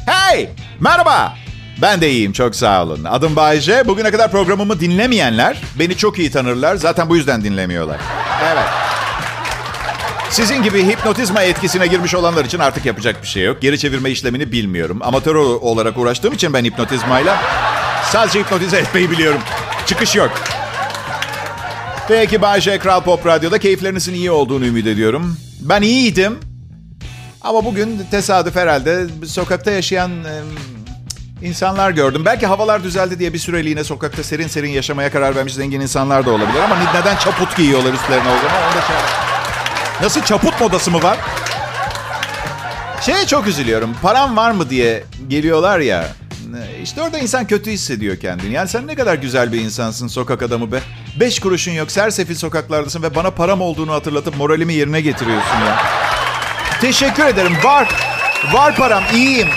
Hey! 0.05 0.49
Merhaba! 0.79 1.34
Ben 1.81 2.01
de 2.01 2.12
iyiyim, 2.12 2.31
çok 2.31 2.55
sağ 2.55 2.84
olun. 2.84 3.03
Adım 3.03 3.36
Bayce. 3.36 3.88
Bugüne 3.88 4.12
kadar 4.12 4.31
programımı 4.31 4.79
dinlemeyenler 4.79 5.62
beni 5.79 5.97
çok 5.97 6.19
iyi 6.19 6.31
tanırlar. 6.31 6.75
Zaten 6.75 7.10
bu 7.10 7.15
yüzden 7.15 7.43
dinlemiyorlar. 7.43 7.99
Evet. 8.53 8.90
Sizin 10.32 10.63
gibi 10.63 10.88
hipnotizma 10.88 11.41
etkisine 11.41 11.88
girmiş 11.88 12.15
olanlar 12.15 12.46
için 12.46 12.60
artık 12.60 12.86
yapacak 12.86 13.22
bir 13.22 13.28
şey 13.28 13.44
yok. 13.44 13.62
Geri 13.62 13.80
çevirme 13.80 14.10
işlemini 14.10 14.52
bilmiyorum. 14.52 15.00
Amatör 15.02 15.36
olarak 15.36 15.98
uğraştığım 15.98 16.34
için 16.34 16.54
ben 16.54 16.63
hipnotizmayla 16.63 17.41
sadece 18.12 18.39
hipnotize 18.39 18.78
etmeyi 18.78 19.12
biliyorum. 19.12 19.41
Çıkış 19.86 20.15
yok. 20.15 20.32
Peki 22.08 22.41
Bayce 22.41 22.80
Kral 22.80 23.02
Pop 23.02 23.26
Radyo'da 23.26 23.60
keyiflerinizin 23.60 24.13
iyi 24.13 24.32
olduğunu 24.32 24.65
ümit 24.65 24.88
ediyorum. 24.88 25.38
Ben 25.62 25.82
iyiydim. 25.82 26.39
Ama 27.41 27.65
bugün 27.65 28.06
tesadüf 28.12 28.56
herhalde 28.56 29.06
sokakta 29.26 29.72
yaşayan 29.72 30.12
e, 30.12 30.41
insanlar 31.48 31.91
gördüm. 31.91 32.26
Belki 32.26 32.46
havalar 32.46 32.84
düzeldi 32.84 33.20
diye 33.20 33.34
bir 33.34 33.39
süreliğine 33.39 33.84
sokakta 33.84 34.24
serin 34.24 34.48
serin 34.48 34.70
yaşamaya 34.70 35.12
karar 35.12 35.36
vermiş 35.36 35.54
zengin 35.54 35.82
insanlar 35.82 36.26
da 36.26 36.32
olabilir. 36.32 36.60
Ama 36.60 36.78
neden 36.96 37.17
çaput 37.17 37.58
giyiyorlar 37.58 37.94
üstlerine 37.94 38.30
o 38.30 38.48
zaman? 38.48 38.63
Onu 38.63 38.82
da 38.82 38.88
şey... 38.88 39.31
Nasıl 40.02 40.22
çaput 40.22 40.62
modası 40.62 40.92
mı 40.92 41.04
var? 41.04 41.18
Şeye 43.02 43.26
çok 43.26 43.48
üzülüyorum. 43.48 43.96
Param 44.02 44.38
var 44.38 44.52
mı 44.52 44.70
diye 44.70 45.04
geliyorlar 45.28 45.80
ya. 45.80 46.08
İşte 46.84 47.02
orada 47.02 47.20
insan 47.20 47.48
kötü 47.48 47.72
hissediyor 47.72 48.18
kendini. 48.18 48.54
Yani 48.54 48.68
sen 48.68 48.88
ne 48.88 48.96
kadar 48.96 49.16
güzel 49.16 49.54
bir 49.54 49.62
insansın 49.62 50.08
sokak 50.08 50.42
adamı 50.42 50.72
be. 50.72 50.80
Beş 51.20 51.40
kuruşun 51.40 51.72
yok, 51.72 51.92
sersefil 51.92 52.36
sokaklardasın 52.36 53.04
ve 53.04 53.16
bana 53.16 53.32
param 53.32 53.62
olduğunu 53.62 53.94
hatırlatıp 53.94 54.38
moralimi 54.38 54.74
yerine 54.74 55.02
getiriyorsun 55.02 55.60
ya. 55.60 55.78
Teşekkür 56.82 57.26
ederim. 57.26 57.58
Var. 57.64 57.90
Var 58.54 58.76
param. 58.76 59.04
İyiyim. 59.14 59.48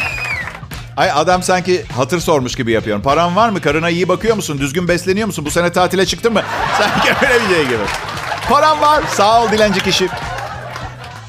Ay 0.96 1.10
adam 1.14 1.42
sanki 1.42 1.84
hatır 1.96 2.20
sormuş 2.20 2.54
gibi 2.54 2.72
yapıyorum. 2.72 3.02
Param 3.02 3.36
var 3.36 3.48
mı? 3.48 3.60
Karına 3.60 3.90
iyi 3.90 4.08
bakıyor 4.08 4.36
musun? 4.36 4.58
Düzgün 4.58 4.88
besleniyor 4.88 5.26
musun? 5.26 5.44
Bu 5.44 5.50
sene 5.50 5.72
tatile 5.72 6.06
çıktın 6.06 6.32
mı? 6.32 6.42
Sanki 6.78 7.26
öyle 7.26 7.44
bir 7.44 7.54
şey 7.54 7.64
gibi. 7.64 7.84
Param 8.48 8.80
var. 8.80 9.04
Sağ 9.14 9.42
ol 9.42 9.50
dilenci 9.52 9.80
kişi. 9.80 10.08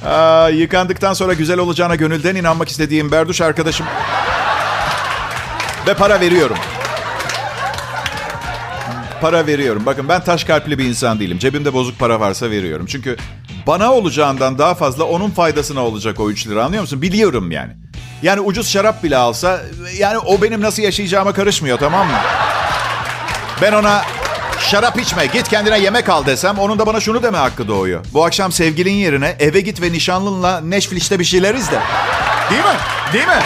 Aa, 0.05 0.49
yıkandıktan 0.49 1.13
sonra 1.13 1.33
güzel 1.33 1.59
olacağına 1.59 1.95
gönülden 1.95 2.35
inanmak 2.35 2.69
istediğim 2.69 3.11
Berduş 3.11 3.41
arkadaşım. 3.41 3.85
Ve 5.87 5.93
para 5.93 6.19
veriyorum. 6.19 6.57
Para 9.21 9.47
veriyorum. 9.47 9.83
Bakın 9.85 10.09
ben 10.09 10.23
taş 10.23 10.43
kalpli 10.43 10.77
bir 10.77 10.83
insan 10.85 11.19
değilim. 11.19 11.39
Cebimde 11.39 11.73
bozuk 11.73 11.99
para 11.99 12.19
varsa 12.19 12.49
veriyorum. 12.49 12.85
Çünkü 12.85 13.17
bana 13.67 13.93
olacağından 13.93 14.57
daha 14.57 14.75
fazla 14.75 15.03
onun 15.03 15.29
faydasına 15.29 15.85
olacak 15.85 16.19
o 16.19 16.29
3 16.29 16.47
lira 16.47 16.65
anlıyor 16.65 16.81
musun? 16.81 17.01
Biliyorum 17.01 17.51
yani. 17.51 17.73
Yani 18.21 18.41
ucuz 18.41 18.69
şarap 18.69 19.03
bile 19.03 19.17
alsa 19.17 19.61
yani 19.97 20.17
o 20.17 20.41
benim 20.41 20.61
nasıl 20.61 20.83
yaşayacağıma 20.83 21.33
karışmıyor 21.33 21.77
tamam 21.77 22.07
mı? 22.07 22.17
Ben 23.61 23.73
ona 23.73 24.01
şarap 24.65 24.99
içme, 24.99 25.25
git 25.25 25.49
kendine 25.49 25.79
yemek 25.79 26.09
al 26.09 26.25
desem 26.25 26.59
onun 26.59 26.79
da 26.79 26.85
bana 26.85 26.99
şunu 26.99 27.23
deme 27.23 27.37
hakkı 27.37 27.67
doğuyor. 27.67 28.05
Bu 28.13 28.25
akşam 28.25 28.51
sevgilin 28.51 28.93
yerine 28.93 29.35
eve 29.39 29.61
git 29.61 29.81
ve 29.81 29.91
nişanlınla 29.91 30.61
Netflix'te 30.61 31.19
bir 31.19 31.23
şeyler 31.23 31.55
izle. 31.55 31.79
Değil 32.51 32.63
mi? 32.63 32.77
Değil 33.13 33.27
mi? 33.27 33.43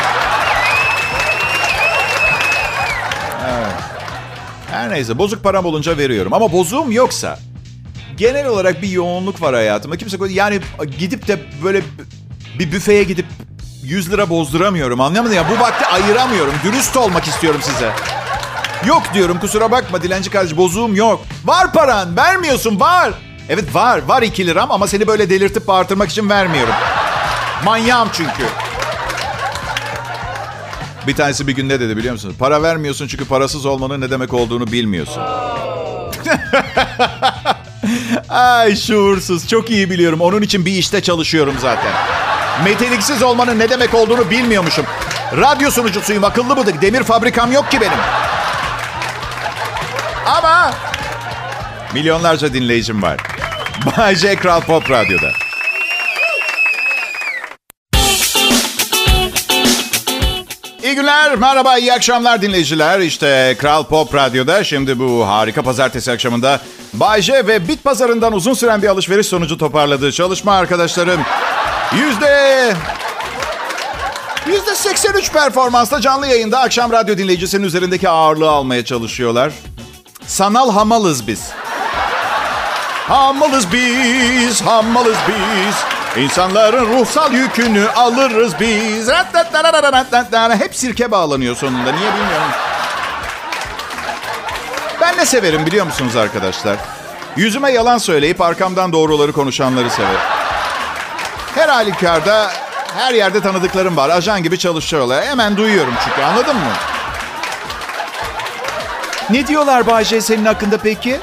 Evet. 3.50 3.74
Her 4.72 4.90
neyse 4.90 5.18
bozuk 5.18 5.44
param 5.44 5.66
olunca 5.66 5.98
veriyorum. 5.98 6.34
Ama 6.34 6.52
bozuğum 6.52 6.92
yoksa 6.92 7.40
genel 8.18 8.48
olarak 8.48 8.82
bir 8.82 8.90
yoğunluk 8.90 9.42
var 9.42 9.56
hayatımda. 9.56 9.98
Kimse 9.98 10.18
yani 10.30 10.60
gidip 11.00 11.28
de 11.28 11.40
böyle 11.64 11.82
bir 12.60 12.72
büfeye 12.72 13.04
gidip 13.04 13.26
100 13.84 14.12
lira 14.12 14.30
bozduramıyorum 14.30 15.02
anlamadın 15.02 15.36
ya. 15.36 15.46
Bu 15.50 15.60
vakti 15.60 15.86
ayıramıyorum. 15.86 16.54
Dürüst 16.64 16.98
olmak 16.98 17.28
istiyorum 17.28 17.62
size. 17.64 17.92
Yok 18.86 19.04
diyorum 19.14 19.40
kusura 19.40 19.72
bakma 19.72 20.02
dilenci 20.02 20.30
kardeş 20.30 20.58
bozuğum 20.58 20.96
yok. 20.96 21.22
Var 21.46 21.74
paran 21.74 22.18
vermiyorsun 22.18 22.80
var. 22.80 23.14
Evet 23.50 23.76
var 23.76 24.02
var 24.08 24.22
2 24.22 24.48
liram 24.48 24.72
ama 24.72 24.88
seni 24.88 25.08
böyle 25.08 25.30
delirtip 25.30 25.68
bağırtırmak 25.68 26.10
için 26.10 26.30
vermiyorum. 26.30 26.74
Manyağım 27.66 28.10
çünkü. 28.14 28.44
Bir 31.08 31.16
tanesi 31.16 31.48
bir 31.48 31.56
günde 31.56 31.80
dedi 31.80 31.98
biliyor 31.98 32.14
musunuz? 32.14 32.36
Para 32.40 32.62
vermiyorsun 32.62 33.08
çünkü 33.08 33.26
parasız 33.26 33.66
olmanın 33.66 34.02
ne 34.02 34.10
demek 34.12 34.34
olduğunu 34.34 34.68
bilmiyorsun. 34.68 35.24
Ay 38.30 38.76
şuursuz. 38.76 39.48
Çok 39.48 39.70
iyi 39.70 39.90
biliyorum. 39.90 40.22
Onun 40.22 40.42
için 40.42 40.66
bir 40.66 40.72
işte 40.72 41.02
çalışıyorum 41.02 41.56
zaten. 41.62 41.92
Meteliksiz 42.64 43.24
olmanın 43.24 43.60
ne 43.60 43.70
demek 43.70 43.94
olduğunu 43.94 44.30
bilmiyormuşum. 44.30 44.86
Radyo 45.38 45.72
sunucusuyum. 45.72 46.24
Akıllı 46.24 46.58
bıdık. 46.58 46.82
Demir 46.82 47.04
fabrikam 47.04 47.52
yok 47.52 47.72
ki 47.72 47.82
benim. 47.82 48.29
Ama 50.38 50.72
milyonlarca 51.94 52.54
dinleyicim 52.54 53.02
var. 53.02 53.18
Bay 53.98 54.16
J. 54.16 54.36
Kral 54.36 54.62
Pop 54.62 54.92
Radyo'da. 54.92 55.32
İyi 60.84 60.96
günler, 60.96 61.36
merhaba, 61.36 61.78
iyi 61.78 61.94
akşamlar 61.94 62.42
dinleyiciler. 62.42 63.00
İşte 63.00 63.56
Kral 63.60 63.84
Pop 63.84 64.16
Radyo'da 64.16 64.64
şimdi 64.64 65.00
bu 65.00 65.28
harika 65.28 65.62
pazartesi 65.62 66.12
akşamında 66.12 66.60
Bay 66.94 67.22
J 67.22 67.48
ve 67.48 67.68
Bit 67.68 67.84
Pazarından 67.84 68.34
uzun 68.34 68.54
süren 68.54 68.82
bir 68.82 68.88
alışveriş 68.88 69.28
sonucu 69.28 69.58
toparladığı 69.58 70.12
çalışma 70.12 70.54
arkadaşlarım 70.54 71.22
yüzde... 71.96 72.74
Yüzde 74.48 74.76
83 74.76 75.32
performansla 75.32 76.02
canlı 76.02 76.28
yayında 76.28 76.60
akşam 76.60 76.92
radyo 76.92 77.18
dinleyicisinin 77.18 77.64
üzerindeki 77.64 78.10
ağırlığı 78.10 78.50
almaya 78.50 78.86
çalışıyorlar. 78.86 79.52
Sanal 80.30 80.72
hamalız 80.72 81.28
biz. 81.28 81.52
Hamalız 83.08 83.72
biz, 83.74 84.62
hamalız 84.62 85.18
biz. 85.28 85.76
İnsanların 86.24 86.86
ruhsal 86.86 87.34
yükünü 87.34 87.90
alırız 87.90 88.54
biz. 88.60 89.10
Hep 90.60 90.76
sirke 90.76 91.12
bağlanıyor 91.12 91.56
sonunda. 91.56 91.92
Niye 91.92 92.14
bilmiyorum. 92.14 92.52
Ben 95.02 95.18
ne 95.18 95.26
severim 95.26 95.66
biliyor 95.66 95.86
musunuz 95.86 96.16
arkadaşlar? 96.16 96.78
Yüzüme 97.36 97.72
yalan 97.72 97.98
söyleyip 97.98 98.42
arkamdan 98.42 98.94
doğruları 98.94 99.34
konuşanları 99.34 99.90
severim. 99.90 100.20
Her 101.56 101.70
halükarda 101.70 102.52
her 102.98 103.14
yerde 103.14 103.42
tanıdıklarım 103.42 103.98
var. 103.98 104.10
Ajan 104.10 104.44
gibi 104.44 104.60
çalışıyorlar. 104.60 105.26
Hemen 105.26 105.58
duyuyorum 105.58 105.94
çünkü 106.06 106.22
anladın 106.22 106.56
mı? 106.56 106.72
Ne 109.32 109.48
diyorlar 109.48 109.88
Bayce 109.88 110.22
senin 110.22 110.46
hakkında 110.46 110.78
peki? 110.78 111.20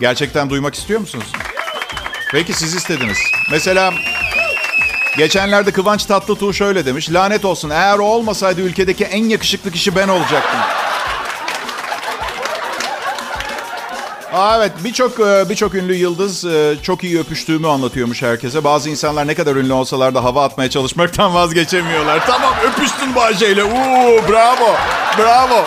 Gerçekten 0.00 0.50
duymak 0.50 0.74
istiyor 0.74 1.00
musunuz? 1.00 1.26
Peki 2.32 2.52
siz 2.52 2.74
istediniz. 2.74 3.18
Mesela 3.50 3.92
geçenlerde 5.16 5.70
Kıvanç 5.72 6.04
Tatlıtuğ 6.04 6.54
şöyle 6.54 6.86
demiş. 6.86 7.10
Lanet 7.12 7.44
olsun 7.44 7.70
eğer 7.70 7.98
o 7.98 8.04
olmasaydı 8.04 8.60
ülkedeki 8.60 9.04
en 9.04 9.24
yakışıklı 9.24 9.70
kişi 9.70 9.96
ben 9.96 10.08
olacaktım. 10.08 10.60
Aa, 14.32 14.56
evet 14.56 14.72
birçok 14.84 15.18
birçok 15.48 15.74
ünlü 15.74 15.94
yıldız 15.94 16.44
çok 16.82 17.04
iyi 17.04 17.20
öpüştüğümü 17.20 17.68
anlatıyormuş 17.68 18.22
herkese. 18.22 18.64
Bazı 18.64 18.90
insanlar 18.90 19.26
ne 19.26 19.34
kadar 19.34 19.56
ünlü 19.56 19.72
olsalar 19.72 20.14
da 20.14 20.24
hava 20.24 20.44
atmaya 20.44 20.70
çalışmaktan 20.70 21.34
vazgeçemiyorlar. 21.34 22.26
Tamam 22.26 22.54
öpüştün 22.64 23.14
Bahçe 23.14 23.52
ile. 23.52 23.64
Uuu 23.64 24.28
bravo. 24.28 24.76
Bravo. 25.18 25.64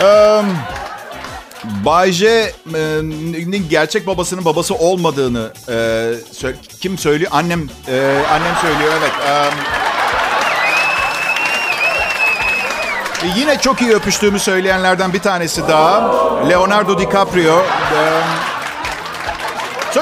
Um, 0.00 0.46
Bayce'nin 1.84 3.68
gerçek 3.68 4.06
babasının 4.06 4.44
babası 4.44 4.74
olmadığını 4.74 5.52
e, 5.68 5.72
sö- 6.34 6.54
kim 6.80 6.98
söylüyor? 6.98 7.30
Annem 7.34 7.68
e, 7.88 8.22
annem 8.32 8.54
söylüyor 8.60 8.92
evet. 8.98 9.12
Um, 9.52 9.58
yine 13.36 13.58
çok 13.58 13.82
iyi 13.82 13.92
öpüştüğümü 13.92 14.38
söyleyenlerden 14.38 15.12
bir 15.12 15.18
tanesi 15.20 15.68
daha. 15.68 16.12
Leonardo 16.48 16.98
DiCaprio. 16.98 17.56
Um, 17.56 17.64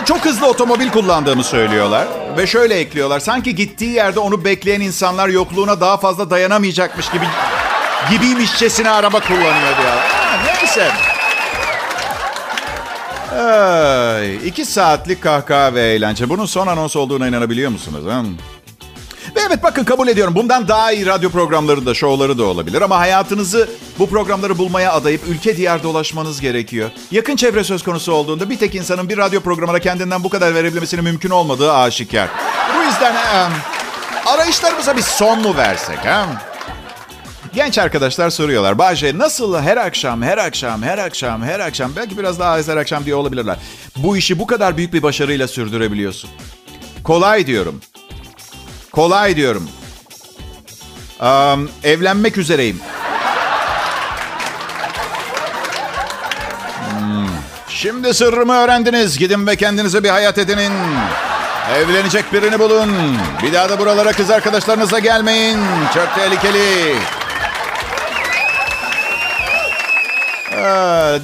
çok 0.04 0.24
hızlı 0.24 0.46
otomobil 0.46 0.90
kullandığımı 0.90 1.44
söylüyorlar. 1.44 2.06
Ve 2.36 2.46
şöyle 2.46 2.74
ekliyorlar. 2.74 3.20
Sanki 3.20 3.54
gittiği 3.54 3.90
yerde 3.90 4.20
onu 4.20 4.44
bekleyen 4.44 4.80
insanlar 4.80 5.28
yokluğuna 5.28 5.80
daha 5.80 5.96
fazla 5.96 6.30
dayanamayacakmış 6.30 7.10
gibi 7.10 7.24
gibiymişçesine 8.10 8.90
araba 8.90 9.20
kullanıyor 9.20 9.76
diyorlar. 9.82 10.08
Ha, 10.08 10.38
neyse. 10.46 10.90
Ay, 13.38 14.48
iki 14.48 14.64
saatlik 14.64 15.22
kahkaha 15.22 15.74
ve 15.74 15.82
eğlence. 15.82 16.28
Bunun 16.28 16.46
son 16.46 16.66
anons 16.66 16.96
olduğuna 16.96 17.28
inanabiliyor 17.28 17.70
musunuz? 17.70 18.04
He? 18.04 18.50
Ve 19.36 19.40
evet 19.48 19.62
bakın 19.62 19.84
kabul 19.84 20.08
ediyorum. 20.08 20.34
Bundan 20.34 20.68
daha 20.68 20.92
iyi 20.92 21.06
radyo 21.06 21.30
programları 21.30 21.86
da, 21.86 21.94
şovları 21.94 22.38
da 22.38 22.44
olabilir. 22.44 22.82
Ama 22.82 22.98
hayatınızı 22.98 23.68
bu 23.98 24.10
programları 24.10 24.58
bulmaya 24.58 24.92
adayıp 24.92 25.20
ülke 25.28 25.56
diyar 25.56 25.82
dolaşmanız 25.82 26.40
gerekiyor. 26.40 26.90
Yakın 27.10 27.36
çevre 27.36 27.64
söz 27.64 27.82
konusu 27.82 28.12
olduğunda 28.12 28.50
bir 28.50 28.58
tek 28.58 28.74
insanın 28.74 29.08
bir 29.08 29.18
radyo 29.18 29.40
programına 29.40 29.78
kendinden 29.78 30.24
bu 30.24 30.28
kadar 30.28 30.54
verebilmesinin 30.54 31.04
mümkün 31.04 31.30
olmadığı 31.30 31.72
aşikar. 31.72 32.28
Bu 32.78 32.82
yüzden 32.82 33.14
e, 33.14 33.48
arayışlarımıza 34.26 34.96
bir 34.96 35.02
son 35.02 35.42
mu 35.42 35.56
versek? 35.56 35.98
He? 36.04 36.49
Genç 37.54 37.78
arkadaşlar 37.78 38.30
soruyorlar. 38.30 38.78
Bahçe 38.78 39.18
nasıl 39.18 39.58
her 39.58 39.76
akşam, 39.76 40.22
her 40.22 40.38
akşam, 40.38 40.82
her 40.82 40.98
akşam, 40.98 41.42
her 41.42 41.60
akşam, 41.60 41.92
belki 41.96 42.18
biraz 42.18 42.38
daha 42.38 42.52
az 42.52 42.68
her 42.68 42.76
akşam 42.76 43.04
diye 43.04 43.14
olabilirler. 43.14 43.56
Bu 43.96 44.16
işi 44.16 44.38
bu 44.38 44.46
kadar 44.46 44.76
büyük 44.76 44.92
bir 44.92 45.02
başarıyla 45.02 45.48
sürdürebiliyorsun. 45.48 46.30
Kolay 47.04 47.46
diyorum. 47.46 47.80
Kolay 48.92 49.36
diyorum. 49.36 49.68
Um, 51.20 51.70
evlenmek 51.84 52.38
üzereyim. 52.38 52.80
Hmm. 56.90 57.28
Şimdi 57.68 58.14
sırrımı 58.14 58.54
öğrendiniz. 58.54 59.18
Gidin 59.18 59.46
ve 59.46 59.56
kendinize 59.56 60.04
bir 60.04 60.08
hayat 60.08 60.38
edinin. 60.38 60.72
Evlenecek 61.76 62.32
birini 62.32 62.58
bulun. 62.58 62.90
Bir 63.42 63.52
daha 63.52 63.70
da 63.70 63.78
buralara 63.78 64.12
kız 64.12 64.30
arkadaşlarınızla 64.30 64.98
gelmeyin. 64.98 65.58
Çok 65.94 66.14
tehlikeli. 66.14 66.94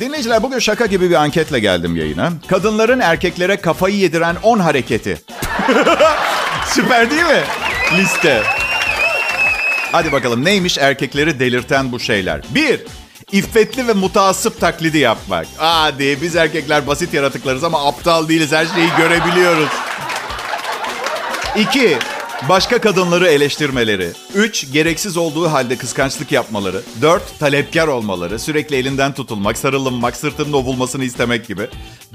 Dinleyiciler 0.00 0.42
bugün 0.42 0.58
şaka 0.58 0.86
gibi 0.86 1.10
bir 1.10 1.14
anketle 1.14 1.60
geldim 1.60 1.96
yayına. 1.96 2.32
Kadınların 2.48 3.00
erkeklere 3.00 3.56
kafayı 3.56 3.96
yediren 3.96 4.36
10 4.42 4.58
hareketi. 4.58 5.22
Süper 6.66 7.10
değil 7.10 7.22
mi? 7.22 7.42
Liste. 7.98 8.42
Hadi 9.92 10.12
bakalım 10.12 10.44
neymiş 10.44 10.78
erkekleri 10.78 11.40
delirten 11.40 11.92
bu 11.92 12.00
şeyler? 12.00 12.40
Bir, 12.50 12.80
iffetli 13.32 13.88
ve 13.88 13.92
mutasip 13.92 14.60
taklidi 14.60 14.98
yapmak. 14.98 15.46
Hadi 15.56 16.18
biz 16.22 16.36
erkekler 16.36 16.86
basit 16.86 17.14
yaratıklarız 17.14 17.64
ama 17.64 17.88
aptal 17.88 18.28
değiliz. 18.28 18.52
Her 18.52 18.66
şeyi 18.66 18.88
görebiliyoruz. 18.98 19.68
İki, 21.56 21.98
başka 22.48 22.80
kadınları 22.80 23.28
eleştirmeleri. 23.28 24.10
Üç, 24.34 24.72
gereksiz 24.72 25.16
olduğu 25.16 25.52
halde 25.52 25.76
kıskançlık 25.76 26.32
yapmaları. 26.32 26.82
Dört, 27.02 27.38
talepkar 27.38 27.88
olmaları. 27.88 28.38
Sürekli 28.38 28.76
elinden 28.76 29.12
tutulmak, 29.12 29.58
sarılınmak, 29.58 30.16
sırtının 30.16 30.52
ovulmasını 30.52 31.04
istemek 31.04 31.46
gibi. 31.46 31.66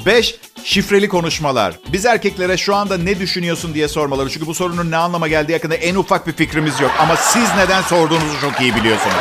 Beş, 0.05 0.36
şifreli 0.63 1.10
konuşmalar. 1.10 1.79
Biz 1.93 2.05
erkeklere 2.05 2.57
şu 2.57 2.75
anda 2.75 2.97
ne 2.97 3.19
düşünüyorsun 3.19 3.73
diye 3.73 3.88
sormaları. 3.88 4.29
Çünkü 4.29 4.47
bu 4.47 4.53
sorunun 4.53 4.91
ne 4.91 4.97
anlama 4.97 5.27
geldiği 5.27 5.53
hakkında 5.53 5.75
en 5.75 5.95
ufak 5.95 6.27
bir 6.27 6.34
fikrimiz 6.34 6.79
yok. 6.79 6.91
Ama 6.99 7.15
siz 7.15 7.49
neden 7.57 7.81
sorduğunuzu 7.81 8.41
çok 8.41 8.62
iyi 8.62 8.75
biliyorsunuz. 8.75 9.15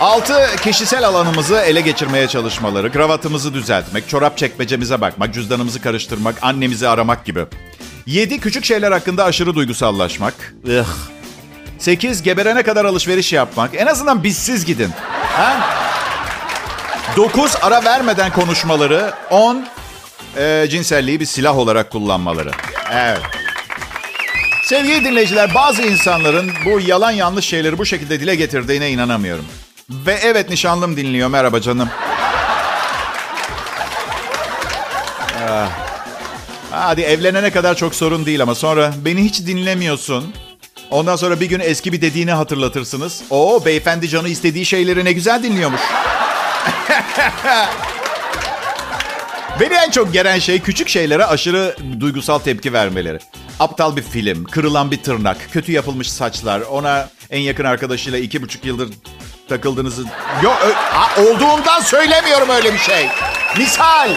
Altı, 0.00 0.56
kişisel 0.62 1.08
alanımızı 1.08 1.56
ele 1.56 1.80
geçirmeye 1.80 2.28
çalışmaları, 2.28 2.92
kravatımızı 2.92 3.54
düzeltmek, 3.54 4.08
çorap 4.08 4.38
çekmecemize 4.38 5.00
bakmak, 5.00 5.34
cüzdanımızı 5.34 5.80
karıştırmak, 5.80 6.34
annemizi 6.42 6.88
aramak 6.88 7.24
gibi. 7.24 7.46
Yedi, 8.06 8.40
küçük 8.40 8.64
şeyler 8.64 8.92
hakkında 8.92 9.24
aşırı 9.24 9.54
duygusallaşmak. 9.54 10.34
Ih. 10.66 10.84
8 11.78 12.22
geberene 12.22 12.62
kadar 12.62 12.84
alışveriş 12.84 13.32
yapmak. 13.32 13.70
En 13.74 13.86
azından 13.86 14.24
bizsiz 14.24 14.64
gidin. 14.64 14.90
Ha? 15.22 15.60
9 17.16 17.56
ara 17.62 17.84
vermeden 17.84 18.32
konuşmaları. 18.32 19.12
10 19.30 19.66
e, 20.36 20.66
cinselliği 20.70 21.20
bir 21.20 21.26
silah 21.26 21.58
olarak 21.58 21.90
kullanmaları. 21.90 22.50
Evet. 22.92 23.20
Sevgili 24.64 25.04
dinleyiciler 25.04 25.54
bazı 25.54 25.82
insanların 25.82 26.50
bu 26.64 26.80
yalan 26.80 27.10
yanlış 27.10 27.44
şeyleri 27.44 27.78
bu 27.78 27.86
şekilde 27.86 28.20
dile 28.20 28.34
getirdiğine 28.34 28.90
inanamıyorum. 28.90 29.44
Ve 29.90 30.18
evet 30.22 30.50
nişanlım 30.50 30.96
dinliyor. 30.96 31.28
Merhaba 31.28 31.60
canım. 31.60 31.88
Ah. 35.48 35.83
Hadi 36.84 37.00
evlenene 37.00 37.50
kadar 37.50 37.74
çok 37.74 37.94
sorun 37.94 38.26
değil 38.26 38.42
ama 38.42 38.54
sonra 38.54 38.92
beni 39.04 39.24
hiç 39.24 39.46
dinlemiyorsun. 39.46 40.34
Ondan 40.90 41.16
sonra 41.16 41.40
bir 41.40 41.46
gün 41.46 41.60
eski 41.60 41.92
bir 41.92 42.00
dediğini 42.00 42.32
hatırlatırsınız. 42.32 43.22
O 43.30 43.62
beyefendi 43.64 44.08
canı 44.08 44.28
istediği 44.28 44.66
şeyleri 44.66 45.04
ne 45.04 45.12
güzel 45.12 45.42
dinliyormuş. 45.42 45.80
Beni 49.60 49.74
en 49.74 49.90
çok 49.90 50.12
gelen 50.12 50.38
şey 50.38 50.60
küçük 50.60 50.88
şeylere 50.88 51.24
aşırı 51.24 51.76
duygusal 52.00 52.38
tepki 52.38 52.72
vermeleri. 52.72 53.18
Aptal 53.60 53.96
bir 53.96 54.02
film, 54.02 54.44
kırılan 54.44 54.90
bir 54.90 55.02
tırnak, 55.02 55.36
kötü 55.52 55.72
yapılmış 55.72 56.12
saçlar, 56.12 56.60
ona 56.60 57.08
en 57.30 57.40
yakın 57.40 57.64
arkadaşıyla 57.64 58.18
iki 58.18 58.42
buçuk 58.42 58.64
yıldır 58.64 58.88
takıldığınızı... 59.48 60.04
Yok, 60.42 60.58
olduğundan 61.18 61.80
söylemiyorum 61.80 62.48
öyle 62.48 62.72
bir 62.72 62.78
şey. 62.78 63.08
Misal. 63.58 64.10